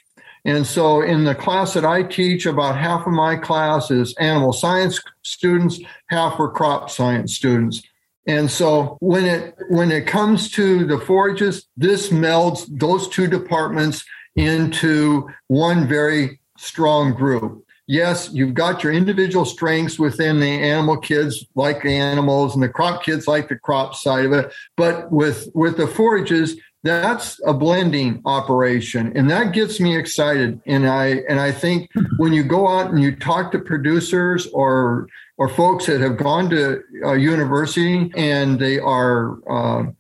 And 0.43 0.65
so 0.65 1.01
in 1.01 1.23
the 1.23 1.35
class 1.35 1.73
that 1.75 1.85
I 1.85 2.03
teach, 2.03 2.45
about 2.45 2.77
half 2.77 3.05
of 3.05 3.13
my 3.13 3.35
class 3.35 3.91
is 3.91 4.15
animal 4.15 4.53
science 4.53 4.99
students, 5.23 5.79
half 6.07 6.39
are 6.39 6.49
crop 6.49 6.89
science 6.89 7.35
students. 7.35 7.81
And 8.27 8.49
so 8.49 8.97
when 9.01 9.25
it 9.25 9.55
when 9.69 9.91
it 9.91 10.07
comes 10.07 10.51
to 10.51 10.85
the 10.85 10.99
forages, 10.99 11.67
this 11.75 12.09
melds 12.09 12.65
those 12.69 13.07
two 13.09 13.27
departments 13.27 14.03
into 14.35 15.27
one 15.47 15.87
very 15.87 16.39
strong 16.57 17.13
group. 17.13 17.65
Yes, 17.91 18.29
you've 18.31 18.53
got 18.53 18.85
your 18.85 18.93
individual 18.93 19.43
strengths 19.43 19.99
within 19.99 20.39
the 20.39 20.47
animal 20.47 20.95
kids 20.95 21.45
like 21.55 21.83
the 21.83 21.93
animals 21.93 22.53
and 22.53 22.63
the 22.63 22.69
crop 22.69 23.03
kids 23.03 23.27
like 23.27 23.49
the 23.49 23.57
crop 23.57 23.95
side 23.95 24.23
of 24.23 24.31
it, 24.31 24.53
but 24.77 25.11
with 25.11 25.49
with 25.53 25.75
the 25.75 25.87
forages, 25.87 26.55
that's 26.83 27.41
a 27.45 27.53
blending 27.53 28.21
operation 28.23 29.11
and 29.13 29.29
that 29.29 29.51
gets 29.51 29.81
me 29.81 29.97
excited. 29.97 30.61
And 30.65 30.87
i 30.87 31.21
and 31.27 31.41
i 31.41 31.51
think 31.51 31.89
when 32.15 32.31
you 32.31 32.43
go 32.43 32.65
out 32.65 32.91
and 32.91 33.03
you 33.03 33.13
talk 33.13 33.51
to 33.51 33.59
producers 33.59 34.47
or 34.53 35.09
or 35.37 35.49
folks 35.49 35.87
that 35.87 35.99
have 35.99 36.15
gone 36.15 36.49
to 36.51 36.81
a 37.03 37.17
university 37.17 38.09
and 38.15 38.57
they 38.57 38.79
are 38.79 39.37
uh, 39.51 39.91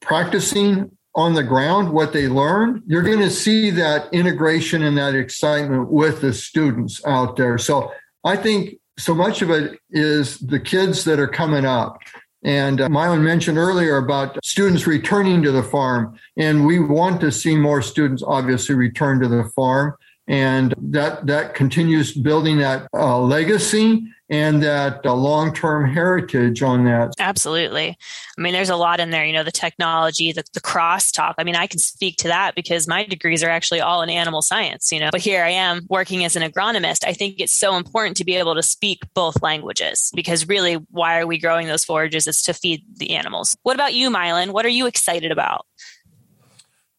practicing 0.00 0.95
on 1.16 1.32
the 1.32 1.42
ground, 1.42 1.92
what 1.92 2.12
they 2.12 2.28
learn, 2.28 2.82
you're 2.86 3.02
going 3.02 3.20
to 3.20 3.30
see 3.30 3.70
that 3.70 4.12
integration 4.12 4.82
and 4.82 4.98
that 4.98 5.14
excitement 5.14 5.90
with 5.90 6.20
the 6.20 6.32
students 6.32 7.04
out 7.06 7.36
there. 7.36 7.56
So 7.56 7.90
I 8.22 8.36
think 8.36 8.78
so 8.98 9.14
much 9.14 9.40
of 9.40 9.50
it 9.50 9.80
is 9.90 10.38
the 10.38 10.60
kids 10.60 11.04
that 11.04 11.18
are 11.18 11.26
coming 11.26 11.64
up. 11.64 11.98
And 12.44 12.82
uh, 12.82 12.88
Mylen 12.88 13.22
mentioned 13.22 13.56
earlier 13.56 13.96
about 13.96 14.38
students 14.44 14.86
returning 14.86 15.42
to 15.42 15.50
the 15.50 15.62
farm. 15.62 16.18
And 16.36 16.66
we 16.66 16.78
want 16.78 17.20
to 17.22 17.32
see 17.32 17.56
more 17.56 17.80
students 17.80 18.22
obviously 18.24 18.74
return 18.74 19.18
to 19.20 19.28
the 19.28 19.44
farm. 19.56 19.94
And 20.28 20.74
that, 20.78 21.26
that 21.26 21.54
continues 21.54 22.12
building 22.12 22.58
that 22.58 22.88
uh, 22.92 23.20
legacy 23.20 24.04
and 24.28 24.60
that 24.62 25.06
uh, 25.06 25.14
long 25.14 25.54
term 25.54 25.88
heritage 25.88 26.62
on 26.62 26.84
that. 26.84 27.12
Absolutely. 27.18 27.96
I 28.36 28.40
mean, 28.40 28.52
there's 28.52 28.70
a 28.70 28.76
lot 28.76 28.98
in 28.98 29.10
there, 29.10 29.24
you 29.24 29.32
know, 29.32 29.44
the 29.44 29.52
technology, 29.52 30.32
the, 30.32 30.42
the 30.52 30.60
crosstalk. 30.60 31.34
I 31.38 31.44
mean, 31.44 31.54
I 31.54 31.68
can 31.68 31.78
speak 31.78 32.16
to 32.18 32.28
that 32.28 32.56
because 32.56 32.88
my 32.88 33.04
degrees 33.04 33.44
are 33.44 33.50
actually 33.50 33.80
all 33.80 34.02
in 34.02 34.10
animal 34.10 34.42
science, 34.42 34.90
you 34.90 34.98
know, 34.98 35.10
but 35.12 35.20
here 35.20 35.44
I 35.44 35.50
am 35.50 35.86
working 35.88 36.24
as 36.24 36.34
an 36.34 36.42
agronomist. 36.42 37.06
I 37.06 37.12
think 37.12 37.38
it's 37.38 37.52
so 37.52 37.76
important 37.76 38.16
to 38.16 38.24
be 38.24 38.34
able 38.34 38.56
to 38.56 38.62
speak 38.62 39.02
both 39.14 39.42
languages 39.42 40.10
because 40.14 40.48
really, 40.48 40.74
why 40.90 41.20
are 41.20 41.26
we 41.26 41.38
growing 41.38 41.68
those 41.68 41.84
forages? 41.84 42.26
is 42.26 42.42
to 42.42 42.54
feed 42.54 42.82
the 42.96 43.10
animals. 43.14 43.56
What 43.62 43.74
about 43.74 43.94
you, 43.94 44.10
Mylen 44.10 44.50
What 44.50 44.64
are 44.64 44.70
you 44.70 44.86
excited 44.86 45.30
about? 45.30 45.66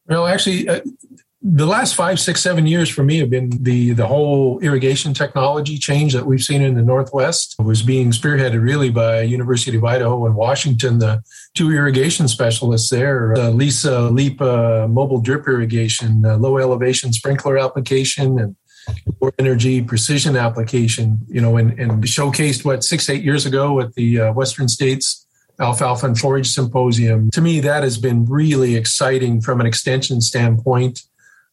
Well, 0.07 0.27
actually, 0.27 0.69
uh, 0.69 0.81
the 1.41 1.67
last 1.67 1.95
five, 1.95 2.19
six, 2.19 2.41
seven 2.41 2.65
years 2.65 2.89
for 2.89 3.03
me 3.03 3.19
have 3.19 3.29
been 3.29 3.51
the 3.61 3.91
the 3.91 4.07
whole 4.07 4.59
irrigation 4.59 5.13
technology 5.13 5.77
change 5.77 6.13
that 6.13 6.25
we've 6.25 6.41
seen 6.41 6.63
in 6.63 6.73
the 6.73 6.81
Northwest 6.81 7.55
it 7.59 7.63
was 7.63 7.83
being 7.83 8.11
spearheaded 8.11 8.61
really 8.61 8.89
by 8.89 9.21
University 9.21 9.77
of 9.77 9.83
Idaho 9.83 10.25
and 10.25 10.35
Washington. 10.35 10.97
The 10.97 11.21
two 11.53 11.71
irrigation 11.71 12.27
specialists 12.27 12.89
there, 12.89 13.33
uh, 13.33 13.51
LESA 13.51 14.09
LEPA 14.11 14.85
uh, 14.85 14.87
mobile 14.87 15.21
drip 15.21 15.47
irrigation, 15.47 16.25
uh, 16.25 16.37
low 16.37 16.57
elevation 16.57 17.13
sprinkler 17.13 17.59
application, 17.59 18.39
and 18.39 18.55
low 19.21 19.29
energy 19.37 19.83
precision 19.83 20.35
application. 20.35 21.19
You 21.27 21.41
know, 21.41 21.57
and, 21.57 21.79
and 21.79 22.03
showcased 22.03 22.65
what 22.65 22.83
six, 22.83 23.09
eight 23.11 23.23
years 23.23 23.45
ago 23.45 23.79
at 23.79 23.93
the 23.93 24.21
uh, 24.21 24.33
Western 24.33 24.67
States 24.67 25.27
Alfalfa 25.59 26.07
and 26.07 26.17
Forage 26.17 26.49
Symposium. 26.51 27.29
To 27.31 27.41
me, 27.41 27.59
that 27.59 27.83
has 27.83 27.99
been 27.99 28.25
really 28.25 28.75
exciting 28.75 29.39
from 29.39 29.59
an 29.61 29.67
extension 29.67 30.19
standpoint 30.19 31.01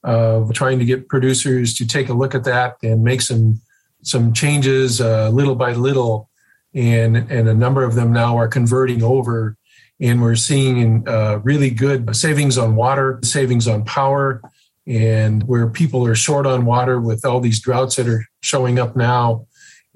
of 0.04 0.52
trying 0.52 0.78
to 0.78 0.84
get 0.84 1.08
producers 1.08 1.74
to 1.74 1.86
take 1.86 2.08
a 2.08 2.14
look 2.14 2.34
at 2.34 2.44
that 2.44 2.76
and 2.82 3.02
make 3.02 3.22
some 3.22 3.60
some 4.02 4.34
changes 4.34 5.00
uh, 5.00 5.30
little 5.30 5.54
by 5.54 5.72
little, 5.72 6.28
and 6.74 7.16
and 7.16 7.48
a 7.48 7.54
number 7.54 7.82
of 7.82 7.94
them 7.94 8.12
now 8.12 8.36
are 8.36 8.48
converting 8.48 9.02
over, 9.02 9.56
and 10.00 10.20
we're 10.20 10.36
seeing 10.36 11.08
uh, 11.08 11.40
really 11.42 11.70
good 11.70 12.14
savings 12.14 12.58
on 12.58 12.76
water, 12.76 13.18
savings 13.22 13.66
on 13.66 13.84
power, 13.84 14.42
and 14.86 15.42
where 15.44 15.68
people 15.68 16.06
are 16.06 16.14
short 16.14 16.46
on 16.46 16.66
water 16.66 17.00
with 17.00 17.24
all 17.24 17.40
these 17.40 17.60
droughts 17.60 17.96
that 17.96 18.06
are 18.06 18.26
showing 18.40 18.78
up 18.78 18.94
now. 18.94 19.46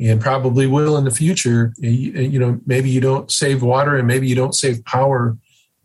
And 0.01 0.21
probably 0.21 0.69
will 0.69 0.97
in 0.97 1.05
the 1.05 1.11
future. 1.11 1.75
You, 1.79 2.39
know 2.39 2.61
maybe 2.65 2.89
you 2.89 3.01
don't 3.01 3.33
save 3.33 3.63
water 3.63 3.97
and 3.97 4.07
maybe 4.07 4.29
you 4.29 4.37
don't 4.37 4.55
save 4.55 4.85
power 4.85 5.37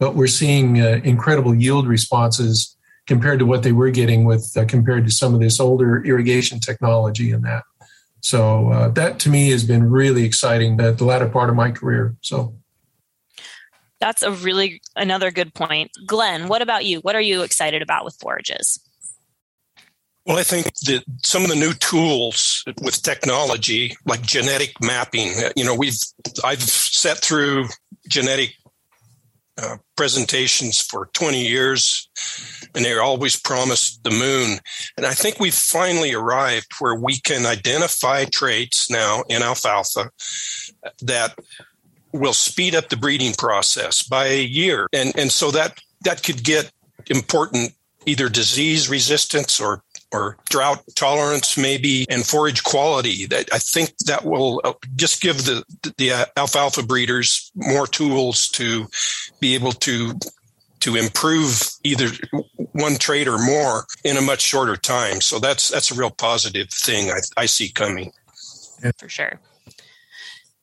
but 0.04 0.16
we're 0.16 0.28
seeing 0.28 0.82
uh, 0.82 1.00
incredible 1.06 1.56
yield 1.56 1.88
responses 1.88 2.76
compared 3.08 3.40
to 3.40 3.46
what 3.46 3.64
they 3.64 3.72
were 3.72 3.90
getting 3.90 4.26
with 4.26 4.52
uh, 4.58 4.66
compared 4.66 5.06
to 5.06 5.12
some 5.12 5.34
of 5.34 5.40
this 5.40 5.60
older 5.60 6.04
irrigation 6.04 6.60
technology 6.60 7.32
and 7.32 7.44
that. 7.44 7.64
So 8.22 8.70
uh, 8.70 8.88
that 8.90 9.20
to 9.20 9.30
me 9.30 9.50
has 9.50 9.66
been 9.66 9.90
really 9.90 10.24
exciting 10.24 10.80
at 10.80 10.98
the 10.98 11.06
latter 11.06 11.28
part 11.28 11.50
of 11.50 11.56
my 11.56 11.72
career. 11.72 12.16
So 12.22 12.56
that's 14.00 14.24
a 14.24 14.32
really 14.32 14.82
another 14.96 15.32
good 15.32 15.54
point. 15.54 15.92
Glenn, 16.06 16.48
what 16.48 16.62
about 16.62 16.86
you? 16.86 17.00
What 17.00 17.16
are 17.16 17.22
you 17.22 17.44
excited 17.44 17.82
about 17.82 18.06
with 18.06 18.16
forages? 18.20 18.80
Well, 20.26 20.38
I 20.38 20.44
think 20.44 20.66
that 20.86 21.04
some 21.24 21.44
of 21.44 21.50
the 21.50 21.56
new 21.56 21.74
tools 21.74 22.64
with 22.82 23.02
technology, 23.02 23.98
like 24.06 24.22
genetic 24.22 24.74
mapping, 24.82 25.34
you 25.58 25.66
know, 25.66 25.76
we've 25.76 25.98
I've 26.46 26.62
sat 26.62 27.18
through 27.18 27.68
genetic 28.08 28.52
uh, 29.62 29.78
presentations 29.96 30.82
for 30.82 31.10
20 31.14 31.46
years, 31.46 32.10
and 32.74 32.84
they 32.84 32.98
always 32.98 33.40
promised 33.40 34.04
the 34.04 34.10
moon. 34.10 34.60
And 34.98 35.06
I 35.06 35.14
think 35.14 35.40
we've 35.40 35.54
finally 35.54 36.14
arrived 36.14 36.74
where 36.80 36.96
we 36.96 37.20
can 37.20 37.46
identify 37.46 38.26
traits 38.26 38.90
now 38.90 39.24
in 39.30 39.44
alfalfa 39.44 40.10
that 41.02 41.38
will 42.12 42.34
speed 42.34 42.76
up 42.76 42.90
the 42.90 42.98
breeding 42.98 43.34
process 43.34 44.02
by 44.04 44.28
a 44.28 44.44
year. 44.44 44.88
And, 44.94 45.14
and 45.18 45.32
so 45.32 45.52
that, 45.52 45.80
that 46.02 46.24
could 46.24 46.44
get 46.44 46.72
important 47.08 47.74
either 48.06 48.30
disease 48.30 48.90
resistance 48.90 49.60
or 49.60 49.84
or 50.14 50.38
drought 50.50 50.84
tolerance 50.96 51.58
maybe 51.58 52.06
and 52.10 52.26
forage 52.26 52.64
quality 52.64 53.26
that 53.26 53.50
i 53.52 53.58
think 53.58 53.96
that 54.06 54.24
will 54.24 54.62
uh, 54.64 54.74
just 54.96 55.22
give 55.22 55.46
the 55.46 55.64
the 55.98 56.12
uh, 56.12 56.26
alfalfa 56.38 56.84
breeders 56.84 57.52
more 57.56 57.88
tools 57.88 58.48
to 58.48 58.88
be 59.40 59.56
able 59.56 59.72
to 59.72 60.14
to 60.84 60.98
improve 60.98 61.62
either 61.84 62.08
one 62.74 62.96
trait 62.96 63.26
or 63.26 63.38
more 63.38 63.86
in 64.04 64.18
a 64.18 64.22
much 64.22 64.42
shorter 64.42 64.76
time. 64.76 65.22
So 65.22 65.40
that's 65.40 65.70
that's 65.70 65.92
a 65.92 65.96
real 65.96 66.12
positive 66.12 66.70
thing 66.70 67.10
i, 67.10 67.20
I 67.38 67.46
see 67.46 67.70
coming. 67.70 68.12
For 68.98 69.08
sure. 69.08 69.40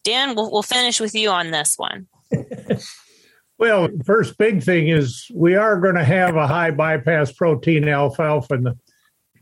Dan 0.04 0.34
we'll, 0.34 0.50
we'll 0.50 0.62
finish 0.62 1.00
with 1.00 1.14
you 1.14 1.30
on 1.30 1.50
this 1.50 1.76
one. 1.78 2.06
Well 3.58 3.88
first 4.06 4.38
big 4.38 4.62
thing 4.62 4.88
is 4.88 5.30
we 5.34 5.54
are 5.54 5.78
going 5.78 5.96
to 5.96 6.02
have 6.02 6.34
a 6.34 6.46
high 6.46 6.70
bypass 6.70 7.30
protein 7.30 7.86
alfalfa 7.88 8.54
in 8.54 8.62
the 8.62 8.78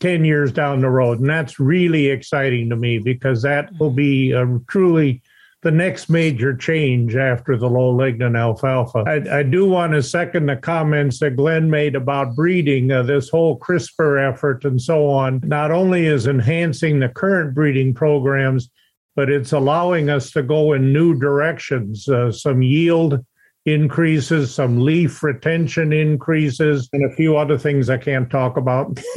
10 0.01 0.25
years 0.25 0.53
down 0.53 0.81
the 0.81 0.91
road. 0.91 1.21
And 1.21 1.29
that's 1.29 1.59
really 1.59 2.09
exciting 2.09 2.71
to 2.71 2.77
me 2.77 2.99
because 2.99 3.43
that 3.43 3.71
will 3.79 3.91
be 3.91 4.33
truly 4.69 5.23
the 5.63 5.71
next 5.73 6.09
major 6.09 6.57
change 6.57 7.17
after 7.17 7.57
the 7.57 7.69
low 7.69 7.93
lignin 7.93 8.39
alfalfa. 8.39 9.05
I, 9.07 9.41
I 9.41 9.43
do 9.43 9.67
want 9.67 9.93
to 9.93 10.03
second 10.03 10.47
the 10.47 10.57
comments 10.57 11.19
that 11.19 11.37
Glenn 11.37 11.69
made 11.69 11.97
about 11.97 12.37
breeding, 12.37 12.93
uh, 12.93 13.03
this 13.03 13.29
whole 13.29 13.59
CRISPR 13.59 14.33
effort 14.33 14.65
and 14.65 14.81
so 14.81 15.09
on, 15.09 15.41
not 15.45 15.73
only 15.73 16.07
is 16.07 16.29
enhancing 16.29 17.01
the 17.01 17.09
current 17.09 17.55
breeding 17.55 17.93
programs, 17.93 18.71
but 19.17 19.29
it's 19.29 19.53
allowing 19.53 20.11
us 20.11 20.31
to 20.31 20.45
go 20.45 20.75
in 20.75 20.93
new 20.93 21.19
directions, 21.19 22.09
uh, 22.09 22.31
some 22.31 22.63
yield 22.63 23.25
increases, 23.73 24.55
some 24.55 24.81
leaf 24.81 25.23
retention 25.23 25.93
increases, 25.93 26.89
and 26.93 27.05
a 27.05 27.15
few 27.15 27.37
other 27.37 27.59
things 27.59 27.91
I 27.91 27.99
can't 27.99 28.31
talk 28.31 28.57
about 28.57 28.95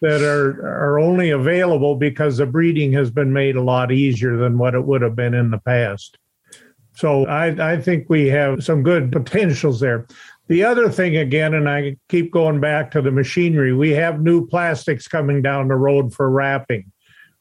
that 0.00 0.22
are, 0.22 0.60
are 0.66 0.98
only 0.98 1.30
available 1.30 1.96
because 1.96 2.36
the 2.36 2.46
breeding 2.46 2.92
has 2.92 3.10
been 3.10 3.32
made 3.32 3.56
a 3.56 3.62
lot 3.62 3.92
easier 3.92 4.36
than 4.36 4.58
what 4.58 4.74
it 4.74 4.84
would 4.84 5.02
have 5.02 5.16
been 5.16 5.34
in 5.34 5.50
the 5.50 5.58
past. 5.58 6.18
So 6.94 7.26
I, 7.26 7.74
I 7.74 7.80
think 7.80 8.06
we 8.08 8.26
have 8.28 8.64
some 8.64 8.82
good 8.82 9.12
potentials 9.12 9.80
there. 9.80 10.06
The 10.48 10.64
other 10.64 10.90
thing, 10.90 11.16
again, 11.16 11.54
and 11.54 11.68
I 11.68 11.96
keep 12.08 12.32
going 12.32 12.60
back 12.60 12.90
to 12.92 13.02
the 13.02 13.10
machinery, 13.10 13.74
we 13.74 13.90
have 13.90 14.20
new 14.20 14.46
plastics 14.46 15.08
coming 15.08 15.42
down 15.42 15.68
the 15.68 15.74
road 15.74 16.14
for 16.14 16.30
wrapping 16.30 16.90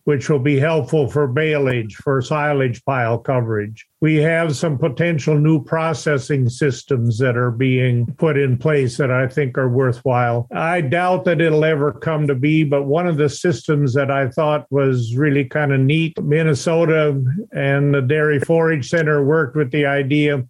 which 0.05 0.29
will 0.29 0.39
be 0.39 0.59
helpful 0.59 1.07
for 1.07 1.27
baleage, 1.27 1.95
for 1.95 2.21
silage 2.21 2.83
pile 2.85 3.17
coverage. 3.17 3.85
We 4.01 4.15
have 4.17 4.55
some 4.55 4.77
potential 4.77 5.37
new 5.37 5.63
processing 5.63 6.47
systems 6.47 7.17
that 7.17 7.35
are 7.35 7.51
being 7.51 8.05
put 8.17 8.37
in 8.37 8.57
place 8.57 8.97
that 8.97 9.11
I 9.11 9.27
think 9.27 9.57
are 9.57 9.67
worthwhile. 9.67 10.47
I 10.53 10.81
doubt 10.81 11.25
that 11.25 11.41
it'll 11.41 11.65
ever 11.65 11.91
come 11.91 12.27
to 12.27 12.35
be, 12.35 12.63
but 12.63 12.83
one 12.83 13.07
of 13.07 13.17
the 13.17 13.29
systems 13.29 13.95
that 13.95 14.11
I 14.11 14.29
thought 14.29 14.71
was 14.71 15.15
really 15.15 15.45
kind 15.45 15.73
of 15.73 15.79
neat, 15.79 16.21
Minnesota 16.21 17.19
and 17.51 17.93
the 17.93 18.01
Dairy 18.01 18.39
Forage 18.39 18.87
Center 18.87 19.25
worked 19.25 19.55
with 19.55 19.71
the 19.71 19.87
idea 19.87 20.43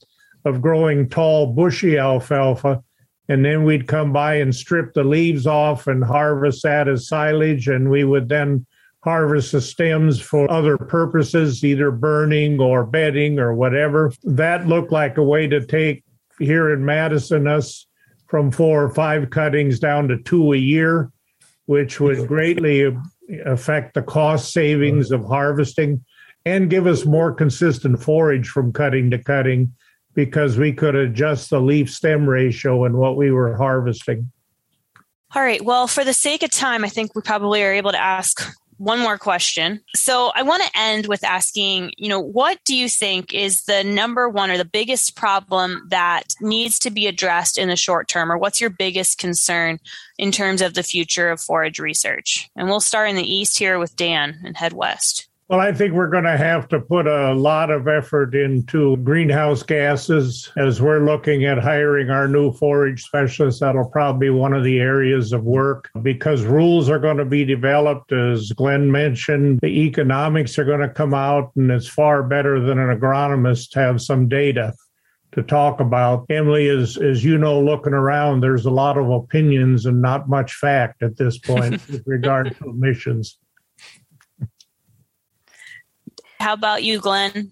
of 0.44 0.62
growing 0.62 1.08
tall, 1.08 1.54
bushy 1.54 1.98
alfalfa 1.98 2.84
and 3.28 3.44
then 3.44 3.64
we'd 3.64 3.88
come 3.88 4.14
by 4.14 4.36
and 4.36 4.54
strip 4.54 4.94
the 4.94 5.04
leaves 5.04 5.48
off 5.48 5.88
and 5.88 6.04
harvest 6.04 6.62
that 6.62 6.88
as 6.88 7.08
silage 7.08 7.68
and 7.68 7.90
we 7.90 8.04
would 8.04 8.30
then 8.30 8.66
harvest 9.06 9.52
the 9.52 9.62
stems 9.62 10.20
for 10.20 10.52
other 10.52 10.78
purposes, 10.80 11.64
either 11.64 11.92
burning 11.92 12.60
or 12.60 12.84
bedding 12.84 13.40
or 13.40 13.54
whatever. 13.54 14.12
That 14.24 14.68
looked 14.68 14.92
like 14.92 15.18
a 15.18 15.24
way 15.24 15.48
to 15.48 15.64
take 15.64 16.04
here 16.40 16.74
in 16.74 16.84
Madison 16.84 17.48
us 17.48 17.86
from 18.28 18.52
four 18.52 18.84
or 18.84 18.94
five 18.94 19.30
cuttings 19.30 19.80
down 19.80 20.08
to 20.08 20.18
two 20.18 20.54
a 20.54 20.58
year, 20.58 21.12
which 21.68 22.00
would 22.00 22.28
greatly 22.28 22.98
affect 23.46 23.94
the 23.94 24.02
cost 24.02 24.52
savings 24.52 25.12
of 25.12 25.24
harvesting 25.24 26.04
and 26.44 26.72
give 26.72 26.88
us 26.88 27.06
more 27.06 27.32
consistent 27.32 28.02
forage 28.02 28.48
from 28.50 28.74
cutting 28.74 29.12
to 29.12 29.20
cutting 29.20 29.72
because 30.16 30.58
we 30.58 30.74
could 30.74 30.96
adjust 30.96 31.52
the 31.52 31.62
leaf 31.62 31.92
stem 31.92 32.28
ratio 32.28 32.86
and 32.86 32.96
what 32.96 33.18
we 33.18 33.32
were 33.32 33.56
harvesting. 33.56 34.32
All 35.36 35.42
right. 35.42 35.62
Well, 35.62 35.86
for 35.86 36.04
the 36.04 36.14
sake 36.14 36.44
of 36.44 36.50
time, 36.50 36.84
I 36.84 36.90
think 36.90 37.14
we 37.14 37.22
probably 37.22 37.62
are 37.64 37.74
able 37.74 37.92
to 37.92 38.02
ask 38.02 38.52
one 38.78 39.00
more 39.00 39.18
question. 39.18 39.82
So 39.96 40.32
I 40.36 40.44
want 40.44 40.64
to 40.64 40.80
end 40.80 41.08
with 41.08 41.24
asking, 41.24 41.94
you 41.98 42.10
know, 42.10 42.20
what 42.20 42.60
do 42.66 42.76
you 42.76 42.90
think 42.90 43.34
is 43.34 43.64
the 43.64 43.84
number 43.84 44.28
one 44.30 44.52
or 44.52 44.58
the 44.58 44.66
biggest 44.66 45.16
problem 45.16 45.88
that 45.90 46.36
needs 46.42 46.80
to 46.80 46.92
be 46.92 47.08
addressed 47.08 47.58
in 47.58 47.70
the 47.70 47.76
short 47.76 48.08
term, 48.08 48.32
or 48.32 48.38
what's 48.38 48.60
your 48.60 48.70
biggest 48.70 49.18
concern 49.18 49.80
in 50.18 50.32
terms 50.32 50.62
of 50.62 50.74
the 50.74 50.84
future 50.84 51.30
of 51.30 51.42
forage 51.42 51.80
research? 51.80 52.50
And 52.56 52.68
we'll 52.68 52.80
start 52.80 53.10
in 53.10 53.16
the 53.16 53.34
east 53.34 53.58
here 53.58 53.80
with 53.80 53.96
Dan 53.96 54.42
and 54.44 54.58
head 54.58 54.74
west. 54.74 55.28
Well, 55.48 55.60
I 55.60 55.74
think 55.74 55.94
we're 55.94 56.10
going 56.10 56.24
to 56.24 56.38
have 56.38 56.68
to 56.70 56.80
put 56.80 57.06
a 57.06 57.36
lot 57.36 57.70
of 57.70 57.88
effort 57.88 58.34
into 58.34 58.98
greenhouse 58.98 59.62
gases 59.62 60.52
as 60.58 60.82
we're 60.82 61.06
looking 61.06 61.46
at 61.46 61.60
hiring 61.60 62.10
our 62.10 62.28
new 62.28 62.52
forage 62.52 63.04
specialists. 63.04 63.60
That'll 63.60 63.88
probably 63.88 64.26
be 64.26 64.32
one 64.32 64.54
of 64.54 64.64
the 64.64 64.80
areas 64.80 65.34
of 65.34 65.44
work 65.44 65.92
because 66.02 66.42
rules 66.46 66.90
are 66.90 66.98
going 66.98 67.18
to 67.18 67.26
be 67.26 67.46
developed. 67.46 68.12
As 68.12 68.54
Glenn 68.54 68.92
mentioned, 68.92 69.60
the 69.62 69.68
economics 69.68 70.58
are 70.58 70.66
going 70.66 70.80
to 70.80 70.90
come 70.90 71.14
out, 71.14 71.52
and 71.56 71.70
it's 71.70 71.88
far 71.88 72.24
better 72.24 72.60
than 72.60 72.80
an 72.80 73.00
agronomist 73.00 73.70
to 73.72 73.80
have 73.82 74.02
some 74.02 74.28
data 74.28 74.74
to 75.34 75.44
talk 75.44 75.80
about. 75.80 76.26
Emily, 76.28 76.70
as 76.70 76.98
as 76.98 77.24
you 77.24 77.38
know, 77.38 77.62
looking 77.62 77.94
around, 77.94 78.40
there's 78.40 78.66
a 78.66 78.72
lot 78.72 78.98
of 78.98 79.12
opinions 79.12 79.86
and 79.86 80.02
not 80.02 80.28
much 80.28 80.56
fact 80.56 81.04
at 81.04 81.18
this 81.18 81.38
point 81.38 81.74
with 81.92 82.02
regard 82.08 82.56
to 82.58 82.70
emissions. 82.70 83.38
How 86.40 86.54
about 86.54 86.84
you, 86.84 87.00
Glenn? 87.00 87.52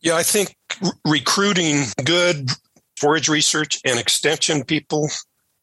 Yeah, 0.00 0.16
I 0.16 0.22
think 0.22 0.56
recruiting 1.04 1.84
good 2.04 2.50
forage 2.96 3.28
research 3.28 3.80
and 3.84 3.98
extension 3.98 4.64
people 4.64 5.08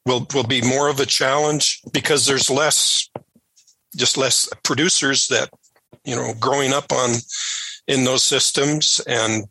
will 0.06 0.28
will 0.34 0.44
be 0.44 0.62
more 0.62 0.90
of 0.90 1.00
a 1.00 1.06
challenge 1.06 1.82
because 1.92 2.26
there's 2.26 2.50
less 2.50 3.10
just 3.96 4.18
less 4.18 4.50
producers 4.64 5.28
that 5.28 5.50
you 6.04 6.16
know 6.16 6.34
growing 6.40 6.74
up 6.74 6.92
on 6.92 7.12
in 7.88 8.04
those 8.04 8.24
systems 8.24 9.00
and 9.08 9.46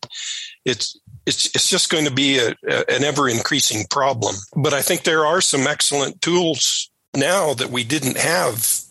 it's 0.65 0.99
it's 1.27 1.47
it's 1.55 1.69
just 1.69 1.91
going 1.91 2.05
to 2.05 2.13
be 2.13 2.39
a, 2.39 2.55
a, 2.69 2.91
an 2.91 3.05
ever 3.05 3.29
increasing 3.29 3.85
problem 3.91 4.35
but 4.57 4.73
i 4.73 4.83
think 4.83 5.03
there 5.03 5.27
are 5.27 5.41
some 5.41 5.67
excellent 5.67 6.21
tools 6.21 6.91
now 7.15 7.55
that 7.55 7.71
we 7.71 7.85
didn't 7.85 8.17
have 8.17 8.82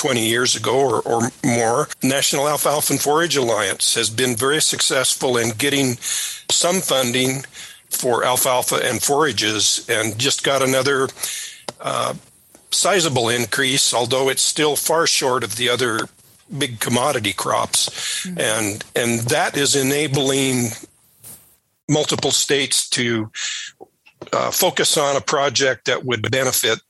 20 0.00 0.26
years 0.26 0.56
ago 0.56 0.80
or, 0.80 1.02
or 1.02 1.30
more, 1.44 1.86
National 2.02 2.48
Alfalfa 2.48 2.94
and 2.94 3.02
Forage 3.02 3.36
Alliance 3.36 3.94
has 3.94 4.08
been 4.08 4.34
very 4.34 4.62
successful 4.62 5.36
in 5.36 5.50
getting 5.50 5.96
some 6.50 6.80
funding 6.80 7.44
for 7.90 8.24
alfalfa 8.24 8.76
and 8.76 9.02
forages 9.02 9.84
and 9.90 10.18
just 10.18 10.42
got 10.42 10.62
another 10.62 11.06
uh, 11.82 12.14
sizable 12.70 13.28
increase, 13.28 13.92
although 13.92 14.30
it's 14.30 14.40
still 14.40 14.74
far 14.74 15.06
short 15.06 15.44
of 15.44 15.56
the 15.56 15.68
other 15.68 16.08
big 16.56 16.80
commodity 16.80 17.34
crops. 17.34 18.24
Mm-hmm. 18.24 18.40
And, 18.40 18.84
and 18.96 19.20
that 19.28 19.54
is 19.54 19.76
enabling 19.76 20.70
multiple 21.90 22.30
states 22.30 22.88
to 22.88 23.30
uh, 24.32 24.50
focus 24.50 24.96
on 24.96 25.16
a 25.16 25.20
project 25.20 25.84
that 25.84 26.06
would 26.06 26.30
benefit 26.30 26.80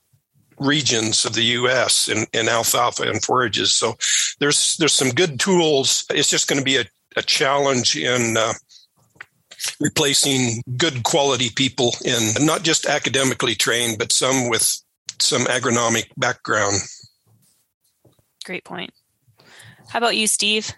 regions 0.61 1.25
of 1.25 1.33
the 1.33 1.43
U.S. 1.43 2.07
in, 2.07 2.25
in 2.33 2.47
alfalfa 2.47 3.03
and 3.03 3.23
forages. 3.23 3.73
So 3.73 3.95
there's 4.39 4.77
there's 4.77 4.93
some 4.93 5.09
good 5.09 5.39
tools. 5.39 6.05
It's 6.09 6.29
just 6.29 6.47
going 6.47 6.59
to 6.59 6.65
be 6.65 6.77
a, 6.77 6.85
a 7.17 7.21
challenge 7.21 7.95
in 7.95 8.37
uh, 8.37 8.53
replacing 9.79 10.61
good 10.77 11.03
quality 11.03 11.49
people 11.55 11.93
in 12.05 12.45
not 12.45 12.63
just 12.63 12.85
academically 12.85 13.55
trained, 13.55 13.97
but 13.97 14.11
some 14.11 14.49
with 14.49 14.81
some 15.19 15.45
agronomic 15.45 16.07
background. 16.17 16.75
Great 18.45 18.63
point. 18.63 18.91
How 19.89 19.99
about 19.99 20.15
you, 20.15 20.27
Steve? 20.27 20.71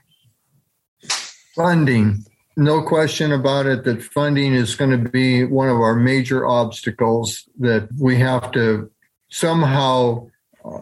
Funding. 1.56 2.26
No 2.56 2.84
question 2.84 3.32
about 3.32 3.65
it 3.65 3.84
that 3.84 4.04
funding 4.04 4.54
is 4.54 4.76
going 4.76 4.91
to 4.91 5.10
be 5.10 5.43
one 5.43 5.69
of 5.69 5.78
our 5.78 5.96
major 5.96 6.46
obstacles 6.46 7.48
that 7.60 7.89
we 8.00 8.17
have 8.17 8.52
to 8.52 8.91
somehow 9.34 10.30
uh, 10.63 10.82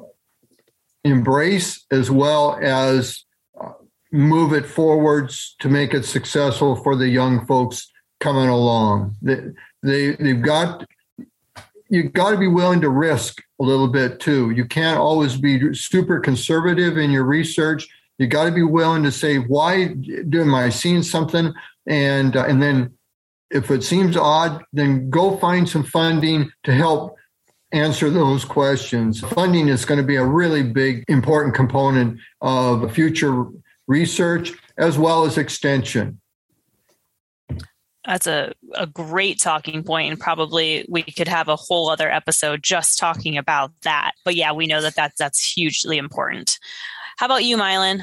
embrace 1.06 1.86
as 1.90 2.12
well 2.12 2.60
as 2.62 3.24
uh, 3.60 3.72
move 4.12 4.52
it 4.52 4.66
forwards 4.66 5.56
to 5.60 5.70
make 5.70 5.94
it 5.94 6.04
successful 6.04 6.76
for 6.76 6.98
the 6.98 7.08
young 7.08 7.46
folks 7.46 7.90
coming 8.20 8.50
along. 8.50 9.16
They, 9.22 9.40
they 9.82 10.12
they've 10.18 10.42
got 10.42 10.86
you've 11.90 12.12
got 12.12 12.32
to 12.32 12.38
be 12.38 12.48
willing 12.48 12.82
to 12.82 12.90
risk 12.90 13.42
a 13.62 13.64
little 13.64 13.88
bit 13.88 14.20
too. 14.20 14.52
You 14.52 14.66
can't 14.66 15.00
always 15.00 15.38
be 15.38 15.74
super 15.74 16.20
conservative 16.20 16.98
in 16.98 17.10
your 17.10 17.24
research. 17.24 17.88
You 18.18 18.28
got 18.28 18.46
to 18.46 18.52
be 18.52 18.64
willing 18.64 19.04
to 19.04 19.12
say, 19.12 19.38
why 19.38 19.96
am 20.34 20.54
I 20.54 20.70
seeing 20.70 21.04
something? 21.04 21.54
And 21.88 22.36
uh, 22.36 22.46
and 22.46 22.62
then 22.62 22.98
if 23.50 23.72
it 23.72 23.84
seems 23.84 24.18
odd, 24.18 24.62
then 24.74 25.10
go 25.10 25.38
find 25.38 25.68
some 25.68 25.84
funding 25.84 26.52
to 26.64 26.74
help 26.74 27.16
answer 27.74 28.10
those 28.10 28.46
questions. 28.46 29.22
Funding 29.22 29.68
is 29.68 29.86
going 29.86 30.00
to 30.00 30.06
be 30.06 30.18
a 30.18 30.26
really 30.26 30.64
big, 30.64 31.04
important 31.08 31.56
component 31.56 32.20
of 32.42 32.92
future 32.94 33.46
research 33.88 34.54
as 34.78 34.98
well 34.98 35.26
as 35.26 35.38
extension. 35.38 36.20
That's 38.06 38.26
a, 38.26 38.54
a 38.74 38.88
great 38.88 39.40
talking 39.40 39.84
point, 39.84 40.10
and 40.12 40.20
probably 40.20 40.86
we 40.90 41.04
could 41.04 41.28
have 41.28 41.48
a 41.48 41.56
whole 41.56 41.90
other 41.90 42.12
episode 42.12 42.64
just 42.64 42.98
talking 42.98 43.38
about 43.38 43.72
that. 43.84 44.14
But 44.26 44.36
yeah, 44.36 44.54
we 44.54 44.66
know 44.66 44.82
that 44.82 44.96
that's, 44.96 45.18
that's 45.20 45.54
hugely 45.54 45.98
important. 45.98 46.58
How 47.18 47.28
about 47.28 47.44
you, 47.44 47.58
Mylen? 47.58 48.02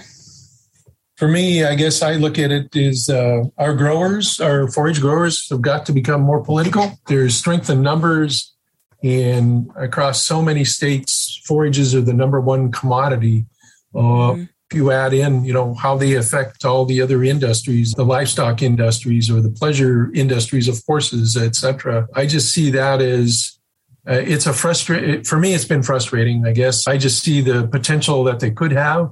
For 1.16 1.26
me, 1.26 1.64
I 1.64 1.74
guess 1.74 2.00
I 2.00 2.14
look 2.14 2.38
at 2.38 2.52
it 2.52 2.76
as 2.76 3.09
uh, 3.11 3.42
our 3.59 3.74
growers, 3.74 4.38
our 4.38 4.68
forage 4.68 5.00
growers, 5.00 5.48
have 5.50 5.62
got 5.62 5.85
to 5.87 5.92
become 5.92 6.20
more 6.20 6.44
political. 6.44 6.92
There's 7.09 7.35
strength 7.35 7.68
in 7.68 7.83
numbers 7.83 8.54
and 9.02 9.70
across 9.76 10.26
so 10.26 10.42
many 10.42 10.64
states, 10.64 11.40
forages 11.44 11.94
are 11.94 12.00
the 12.00 12.12
number 12.12 12.40
one 12.40 12.72
commodity. 12.72 13.46
Uh, 13.94 13.98
mm-hmm. 13.98 14.42
If 14.70 14.76
you 14.76 14.90
add 14.92 15.14
in, 15.14 15.44
you 15.44 15.54
know, 15.54 15.72
how 15.74 15.96
they 15.96 16.14
affect 16.14 16.64
all 16.66 16.84
the 16.84 17.00
other 17.00 17.24
industries, 17.24 17.92
the 17.92 18.04
livestock 18.04 18.61
industries 18.61 19.30
or 19.30 19.40
the 19.40 19.50
pleasure 19.50 20.11
industries 20.12 20.68
of 20.68 20.82
horses, 20.87 21.38
etc. 21.38 22.06
I 22.14 22.26
just 22.26 22.52
see 22.52 22.70
that 22.72 23.00
as 23.00 23.58
uh, 24.06 24.14
it's 24.26 24.46
a 24.46 24.52
frustrate 24.52 25.26
for 25.26 25.38
me. 25.38 25.54
It's 25.54 25.64
been 25.64 25.82
frustrating. 25.82 26.46
I 26.46 26.52
guess 26.52 26.87
I 26.87 26.98
just 26.98 27.22
see 27.22 27.40
the 27.40 27.66
potential 27.68 28.24
that 28.24 28.40
they 28.40 28.50
could 28.50 28.72
have 28.72 29.11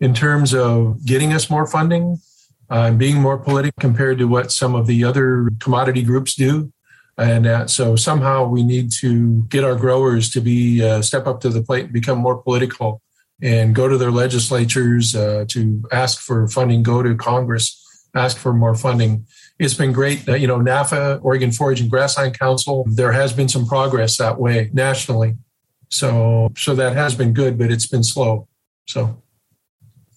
in 0.00 0.12
terms 0.12 0.54
of 0.54 1.04
getting 1.04 1.32
us 1.32 1.48
more 1.48 1.66
funding, 1.66 2.18
uh, 2.68 2.90
being 2.92 3.16
more 3.16 3.38
political 3.38 3.80
compared 3.80 4.18
to 4.18 4.24
what 4.26 4.52
some 4.52 4.74
of 4.74 4.86
the 4.86 5.04
other 5.04 5.50
commodity 5.60 6.02
groups 6.02 6.34
do. 6.34 6.72
And 7.18 7.70
so 7.70 7.96
somehow 7.96 8.46
we 8.46 8.62
need 8.62 8.92
to 9.00 9.42
get 9.48 9.64
our 9.64 9.74
growers 9.74 10.30
to 10.30 10.40
be 10.40 10.84
uh, 10.84 11.00
step 11.00 11.26
up 11.26 11.40
to 11.40 11.48
the 11.48 11.62
plate 11.62 11.84
and 11.84 11.92
become 11.92 12.18
more 12.18 12.36
political 12.42 13.00
and 13.42 13.74
go 13.74 13.88
to 13.88 13.96
their 13.98 14.10
legislatures 14.10 15.14
uh, 15.14 15.44
to 15.48 15.82
ask 15.92 16.20
for 16.20 16.46
funding, 16.48 16.82
go 16.82 17.02
to 17.02 17.14
Congress, 17.14 17.82
ask 18.14 18.36
for 18.36 18.52
more 18.52 18.74
funding. 18.74 19.26
It's 19.58 19.74
been 19.74 19.92
great. 19.92 20.26
you 20.26 20.46
know, 20.46 20.58
NAFA, 20.58 21.20
Oregon 21.22 21.52
Forage 21.52 21.80
and 21.80 21.90
Grassland 21.90 22.38
Council, 22.38 22.84
there 22.86 23.12
has 23.12 23.32
been 23.32 23.48
some 23.48 23.66
progress 23.66 24.18
that 24.18 24.38
way 24.38 24.70
nationally. 24.72 25.36
So, 25.88 26.52
so 26.56 26.74
that 26.74 26.94
has 26.94 27.14
been 27.14 27.32
good, 27.32 27.58
but 27.58 27.70
it's 27.70 27.86
been 27.86 28.04
slow. 28.04 28.48
So 28.86 29.22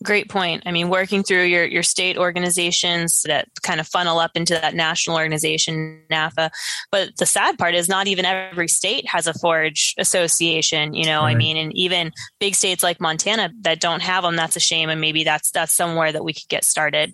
Great 0.02 0.30
point. 0.30 0.64
I 0.66 0.72
mean, 0.72 0.90
working 0.90 1.24
through 1.24 1.44
your, 1.44 1.66
your 1.66 1.84
state 1.84 2.18
organizations 2.18 3.24
that 3.24 3.50
kind 3.62 3.82
of 3.82 3.88
funnel 3.88 4.18
up 4.18 4.32
into 4.36 4.54
that 4.54 4.74
national 4.74 5.18
organization, 5.18 6.04
NAFA. 6.10 6.52
But 6.90 7.18
the 7.18 7.26
sad 7.26 7.58
part 7.58 7.76
is 7.76 7.90
not 7.90 8.08
even 8.08 8.24
every 8.24 8.70
state 8.70 9.06
has 9.10 9.28
a 9.28 9.34
forage 9.34 9.96
association, 9.98 10.94
you 10.94 11.06
know, 11.06 11.22
right. 11.22 11.32
I 11.32 11.36
mean, 11.36 11.58
and 11.58 11.76
even 11.76 12.14
big 12.40 12.56
states 12.56 12.82
like 12.82 13.02
Montana 13.02 13.52
that 13.62 13.82
don't 13.82 14.02
have 14.02 14.24
them, 14.24 14.38
that's 14.38 14.56
a 14.56 14.62
shame. 14.62 14.90
And 14.90 15.02
maybe 15.02 15.26
that's, 15.26 15.52
that's 15.52 15.74
somewhere 15.74 16.12
that 16.12 16.24
we 16.24 16.34
could 16.34 16.48
get 16.48 16.64
started. 16.64 17.14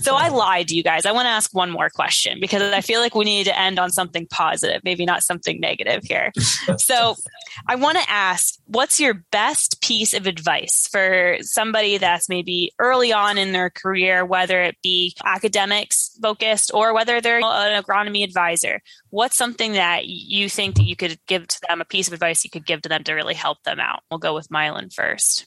So 0.00 0.16
I 0.16 0.28
lied 0.28 0.68
to 0.68 0.74
you 0.74 0.82
guys. 0.82 1.06
I 1.06 1.12
want 1.12 1.26
to 1.26 1.30
ask 1.30 1.54
one 1.54 1.70
more 1.70 1.88
question 1.88 2.38
because 2.40 2.62
I 2.74 2.80
feel 2.82 3.00
like 3.00 3.14
we 3.14 3.24
need 3.24 3.44
to 3.44 3.58
end 3.58 3.78
on 3.78 3.90
something 3.90 4.26
positive, 4.30 4.82
maybe 4.84 5.06
not 5.06 5.22
something 5.22 5.60
negative 5.60 6.02
here. 6.04 6.30
so 6.78 7.14
I 7.66 7.76
want 7.76 7.98
to 7.98 8.10
ask 8.10 8.54
what's 8.66 9.00
your 9.00 9.14
best 9.32 9.80
piece 9.80 10.12
of 10.12 10.26
advice 10.26 10.86
for 10.90 11.38
somebody 11.40 11.96
that's 11.96 12.28
maybe 12.28 12.72
early 12.78 13.12
on 13.12 13.38
in 13.38 13.52
their 13.52 13.70
career, 13.70 14.24
whether 14.24 14.62
it 14.62 14.76
be 14.82 15.14
academics 15.24 16.10
focused 16.20 16.70
or 16.74 16.92
whether 16.92 17.20
they're 17.20 17.38
an 17.42 17.82
agronomy 17.82 18.24
advisor? 18.24 18.80
What's 19.10 19.36
something 19.36 19.72
that 19.72 20.06
you 20.06 20.50
think 20.50 20.76
that 20.76 20.84
you 20.84 20.96
could 20.96 21.18
give 21.26 21.48
to 21.48 21.60
them, 21.66 21.80
a 21.80 21.86
piece 21.86 22.08
of 22.08 22.12
advice 22.12 22.44
you 22.44 22.50
could 22.50 22.66
give 22.66 22.82
to 22.82 22.88
them 22.90 23.04
to 23.04 23.14
really 23.14 23.34
help 23.34 23.62
them 23.62 23.80
out? 23.80 24.02
We'll 24.10 24.18
go 24.18 24.34
with 24.34 24.50
Mylen 24.50 24.92
first. 24.92 25.46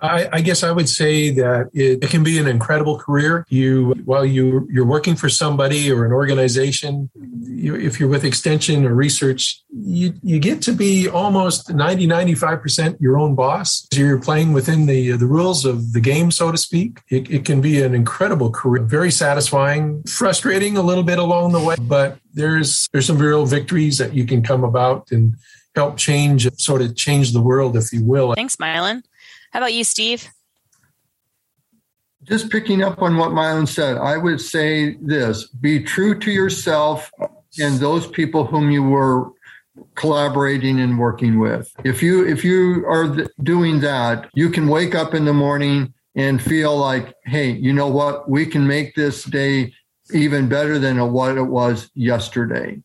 I, 0.00 0.28
I, 0.32 0.40
guess 0.40 0.62
I 0.62 0.70
would 0.70 0.88
say 0.88 1.30
that 1.30 1.70
it, 1.72 2.02
it, 2.02 2.10
can 2.10 2.24
be 2.24 2.38
an 2.38 2.46
incredible 2.46 2.98
career. 2.98 3.46
You, 3.48 3.94
while 4.04 4.26
you 4.26 4.66
you're 4.70 4.84
working 4.84 5.14
for 5.14 5.28
somebody 5.28 5.90
or 5.90 6.04
an 6.04 6.12
organization, 6.12 7.10
you, 7.40 7.76
if 7.76 8.00
you're 8.00 8.08
with 8.08 8.24
extension 8.24 8.84
or 8.84 8.94
research, 8.94 9.62
you, 9.70 10.14
you 10.22 10.38
get 10.40 10.60
to 10.62 10.72
be 10.72 11.08
almost 11.08 11.72
90, 11.72 12.06
95% 12.06 13.00
your 13.00 13.18
own 13.18 13.34
boss. 13.34 13.86
You're 13.94 14.20
playing 14.20 14.52
within 14.52 14.86
the, 14.86 15.12
the 15.12 15.26
rules 15.26 15.64
of 15.64 15.92
the 15.92 16.00
game, 16.00 16.30
so 16.30 16.50
to 16.50 16.58
speak. 16.58 17.00
It, 17.08 17.30
it 17.30 17.44
can 17.44 17.60
be 17.60 17.82
an 17.82 17.94
incredible 17.94 18.50
career, 18.50 18.82
very 18.82 19.10
satisfying, 19.10 20.02
frustrating 20.02 20.76
a 20.76 20.82
little 20.82 21.04
bit 21.04 21.18
along 21.18 21.52
the 21.52 21.60
way, 21.60 21.76
but 21.80 22.18
there's, 22.34 22.88
there's 22.92 23.06
some 23.06 23.18
real 23.18 23.46
victories 23.46 23.98
that 23.98 24.12
you 24.12 24.26
can 24.26 24.42
come 24.42 24.64
about 24.64 25.12
and 25.12 25.36
help 25.74 25.96
change, 25.96 26.48
sort 26.58 26.82
of 26.82 26.96
change 26.96 27.32
the 27.32 27.40
world, 27.40 27.76
if 27.76 27.92
you 27.92 28.04
will. 28.04 28.34
Thanks, 28.34 28.56
Mylen. 28.56 29.02
How 29.54 29.60
about 29.60 29.72
you, 29.72 29.84
Steve? 29.84 30.28
Just 32.24 32.50
picking 32.50 32.82
up 32.82 33.00
on 33.00 33.16
what 33.16 33.30
Mylen 33.30 33.68
said, 33.68 33.96
I 33.96 34.16
would 34.16 34.40
say 34.40 34.96
this 35.00 35.46
be 35.46 35.80
true 35.80 36.18
to 36.18 36.30
yourself 36.32 37.08
and 37.60 37.76
those 37.76 38.08
people 38.08 38.44
whom 38.44 38.72
you 38.72 38.82
were 38.82 39.30
collaborating 39.94 40.80
and 40.80 40.98
working 40.98 41.38
with. 41.38 41.72
If 41.84 42.02
you 42.02 42.26
if 42.26 42.44
you 42.44 42.84
are 42.88 43.28
doing 43.44 43.78
that, 43.80 44.28
you 44.34 44.50
can 44.50 44.66
wake 44.66 44.96
up 44.96 45.14
in 45.14 45.24
the 45.24 45.32
morning 45.32 45.94
and 46.16 46.42
feel 46.42 46.76
like, 46.76 47.14
hey, 47.24 47.52
you 47.52 47.72
know 47.72 47.88
what? 47.88 48.28
We 48.28 48.46
can 48.46 48.66
make 48.66 48.96
this 48.96 49.22
day 49.22 49.72
even 50.12 50.48
better 50.48 50.80
than 50.80 51.12
what 51.12 51.36
it 51.36 51.42
was 51.42 51.92
yesterday. 51.94 52.82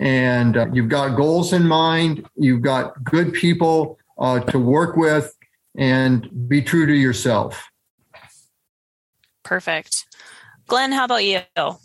And 0.00 0.56
uh, 0.56 0.66
you've 0.72 0.88
got 0.88 1.16
goals 1.16 1.52
in 1.52 1.68
mind. 1.68 2.28
You've 2.34 2.62
got 2.62 3.04
good 3.04 3.32
people 3.32 3.98
uh, 4.18 4.40
to 4.40 4.58
work 4.58 4.96
with, 4.96 5.34
and 5.76 6.48
be 6.48 6.62
true 6.62 6.86
to 6.86 6.94
yourself. 6.94 7.68
Perfect. 9.44 10.06
Glenn, 10.66 10.92
how 10.92 11.04
about 11.04 11.24
you? 11.24 11.40
Well, 11.56 11.76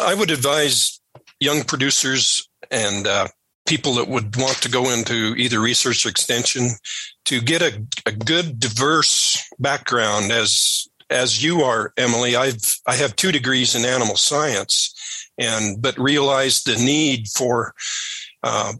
I 0.00 0.14
would 0.14 0.30
advise 0.30 1.00
young 1.40 1.62
producers 1.64 2.48
and 2.70 3.06
uh, 3.06 3.28
people 3.66 3.94
that 3.94 4.08
would 4.08 4.36
want 4.36 4.56
to 4.62 4.70
go 4.70 4.90
into 4.90 5.34
either 5.36 5.60
research 5.60 6.04
or 6.04 6.10
extension 6.10 6.70
to 7.26 7.40
get 7.40 7.62
a, 7.62 7.82
a 8.06 8.12
good 8.12 8.58
diverse 8.60 9.42
background 9.58 10.30
as 10.30 10.86
as 11.10 11.42
you 11.44 11.62
are 11.62 11.92
emily 11.96 12.34
i've 12.34 12.76
i 12.86 12.94
have 12.94 13.14
two 13.14 13.30
degrees 13.30 13.74
in 13.74 13.84
animal 13.84 14.16
science 14.16 14.94
and 15.38 15.80
but 15.80 15.98
realize 15.98 16.62
the 16.62 16.76
need 16.76 17.26
for 17.28 17.74
uh, 18.42 18.72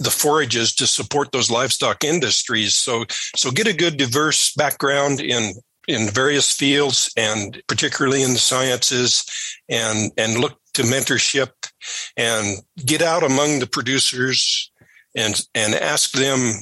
the 0.00 0.10
forages 0.10 0.74
to 0.74 0.86
support 0.86 1.30
those 1.32 1.50
livestock 1.50 2.04
industries. 2.04 2.74
So, 2.74 3.04
so 3.36 3.50
get 3.50 3.66
a 3.66 3.76
good 3.76 3.96
diverse 3.96 4.52
background 4.54 5.20
in 5.20 5.52
in 5.88 6.08
various 6.08 6.52
fields 6.52 7.10
and 7.16 7.60
particularly 7.66 8.22
in 8.22 8.32
the 8.32 8.38
sciences 8.38 9.24
and 9.68 10.12
and 10.16 10.38
look 10.38 10.58
to 10.74 10.82
mentorship 10.82 11.50
and 12.16 12.58
get 12.84 13.02
out 13.02 13.22
among 13.22 13.58
the 13.58 13.66
producers 13.66 14.70
and 15.16 15.42
and 15.54 15.74
ask 15.74 16.12
them 16.12 16.52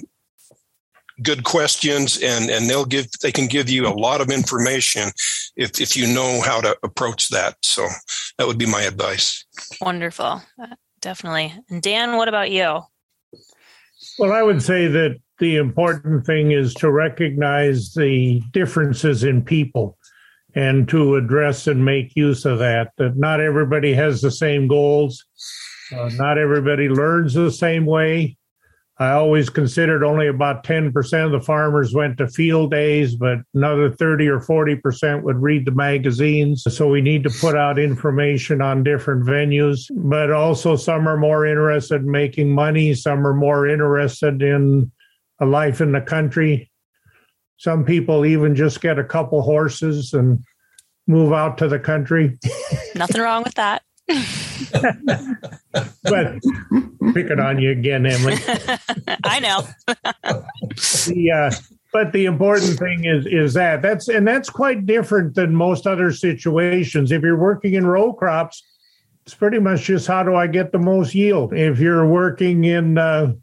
good 1.22 1.44
questions 1.44 2.18
and 2.22 2.48
and 2.48 2.70
they'll 2.70 2.84
give 2.84 3.06
they 3.22 3.32
can 3.32 3.46
give 3.46 3.68
you 3.68 3.86
a 3.86 3.98
lot 4.06 4.20
of 4.20 4.30
information 4.30 5.10
if 5.56 5.80
if 5.80 5.96
you 5.96 6.06
know 6.06 6.40
how 6.40 6.60
to 6.60 6.76
approach 6.82 7.28
that. 7.28 7.56
So 7.62 7.86
that 8.38 8.46
would 8.46 8.58
be 8.58 8.66
my 8.66 8.82
advice. 8.82 9.44
Wonderful. 9.80 10.42
Uh, 10.60 10.74
definitely. 11.00 11.52
And 11.68 11.82
dan 11.82 12.16
what 12.16 12.28
about 12.28 12.50
you 12.50 12.82
well, 14.18 14.32
I 14.32 14.42
would 14.42 14.62
say 14.62 14.86
that 14.88 15.16
the 15.38 15.56
important 15.56 16.26
thing 16.26 16.52
is 16.52 16.74
to 16.74 16.90
recognize 16.90 17.92
the 17.94 18.42
differences 18.52 19.24
in 19.24 19.44
people 19.44 19.96
and 20.54 20.88
to 20.88 21.16
address 21.16 21.66
and 21.66 21.84
make 21.84 22.16
use 22.16 22.44
of 22.44 22.58
that. 22.58 22.92
That 22.96 23.16
not 23.16 23.40
everybody 23.40 23.94
has 23.94 24.20
the 24.20 24.30
same 24.30 24.66
goals, 24.66 25.24
uh, 25.92 26.10
not 26.14 26.38
everybody 26.38 26.88
learns 26.88 27.34
the 27.34 27.52
same 27.52 27.86
way. 27.86 28.37
I 29.00 29.12
always 29.12 29.48
considered 29.48 30.02
only 30.02 30.26
about 30.26 30.64
10% 30.64 31.24
of 31.24 31.30
the 31.30 31.40
farmers 31.40 31.94
went 31.94 32.18
to 32.18 32.26
field 32.26 32.72
days, 32.72 33.14
but 33.14 33.38
another 33.54 33.92
30 33.92 34.26
or 34.26 34.40
40% 34.40 35.22
would 35.22 35.40
read 35.40 35.66
the 35.66 35.70
magazines. 35.70 36.64
So 36.68 36.88
we 36.88 37.00
need 37.00 37.22
to 37.22 37.30
put 37.30 37.56
out 37.56 37.78
information 37.78 38.60
on 38.60 38.82
different 38.82 39.24
venues, 39.24 39.86
but 39.94 40.32
also 40.32 40.74
some 40.74 41.06
are 41.06 41.16
more 41.16 41.46
interested 41.46 42.02
in 42.02 42.10
making 42.10 42.50
money. 42.50 42.92
Some 42.92 43.24
are 43.24 43.34
more 43.34 43.68
interested 43.68 44.42
in 44.42 44.90
a 45.40 45.46
life 45.46 45.80
in 45.80 45.92
the 45.92 46.00
country. 46.00 46.68
Some 47.56 47.84
people 47.84 48.26
even 48.26 48.56
just 48.56 48.80
get 48.80 48.98
a 48.98 49.04
couple 49.04 49.42
horses 49.42 50.12
and 50.12 50.42
move 51.06 51.32
out 51.32 51.56
to 51.58 51.68
the 51.68 51.78
country. 51.78 52.36
Nothing 52.96 53.20
wrong 53.20 53.44
with 53.44 53.54
that. 53.54 53.82
but 56.02 56.38
picking 57.14 57.40
on 57.40 57.58
you 57.58 57.70
again, 57.70 58.06
Emily. 58.06 58.34
I 59.24 59.40
know. 59.40 59.66
the, 61.06 61.30
uh, 61.32 61.50
but 61.92 62.12
the 62.12 62.26
important 62.26 62.78
thing 62.78 63.04
is 63.04 63.26
is 63.26 63.54
that 63.54 63.82
that's 63.82 64.08
and 64.08 64.26
that's 64.26 64.50
quite 64.50 64.86
different 64.86 65.34
than 65.34 65.54
most 65.54 65.86
other 65.86 66.12
situations. 66.12 67.12
If 67.12 67.22
you're 67.22 67.38
working 67.38 67.74
in 67.74 67.86
row 67.86 68.12
crops, 68.12 68.62
it's 69.24 69.34
pretty 69.34 69.58
much 69.58 69.84
just 69.84 70.06
how 70.06 70.22
do 70.22 70.34
I 70.34 70.46
get 70.46 70.72
the 70.72 70.78
most 70.78 71.14
yield. 71.14 71.52
If 71.52 71.78
you're 71.78 72.06
working 72.06 72.64
in 72.64 72.98
uh, 72.98 73.34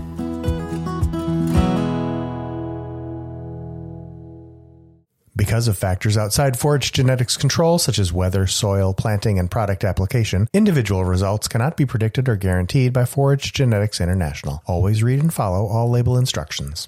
Because 5.35 5.67
of 5.67 5.77
factors 5.77 6.15
outside 6.15 6.59
forage 6.59 6.91
genetics 6.91 7.37
control, 7.37 7.79
such 7.79 7.97
as 7.97 8.13
weather, 8.13 8.45
soil, 8.45 8.93
planting, 8.93 9.39
and 9.39 9.49
product 9.49 9.83
application, 9.83 10.47
individual 10.53 11.03
results 11.03 11.47
cannot 11.47 11.75
be 11.75 11.85
predicted 11.85 12.29
or 12.29 12.35
guaranteed 12.35 12.93
by 12.93 13.05
Forage 13.05 13.51
Genetics 13.51 13.99
International. 13.99 14.61
Always 14.67 15.01
read 15.01 15.19
and 15.19 15.33
follow 15.33 15.65
all 15.65 15.89
label 15.89 16.17
instructions. 16.17 16.87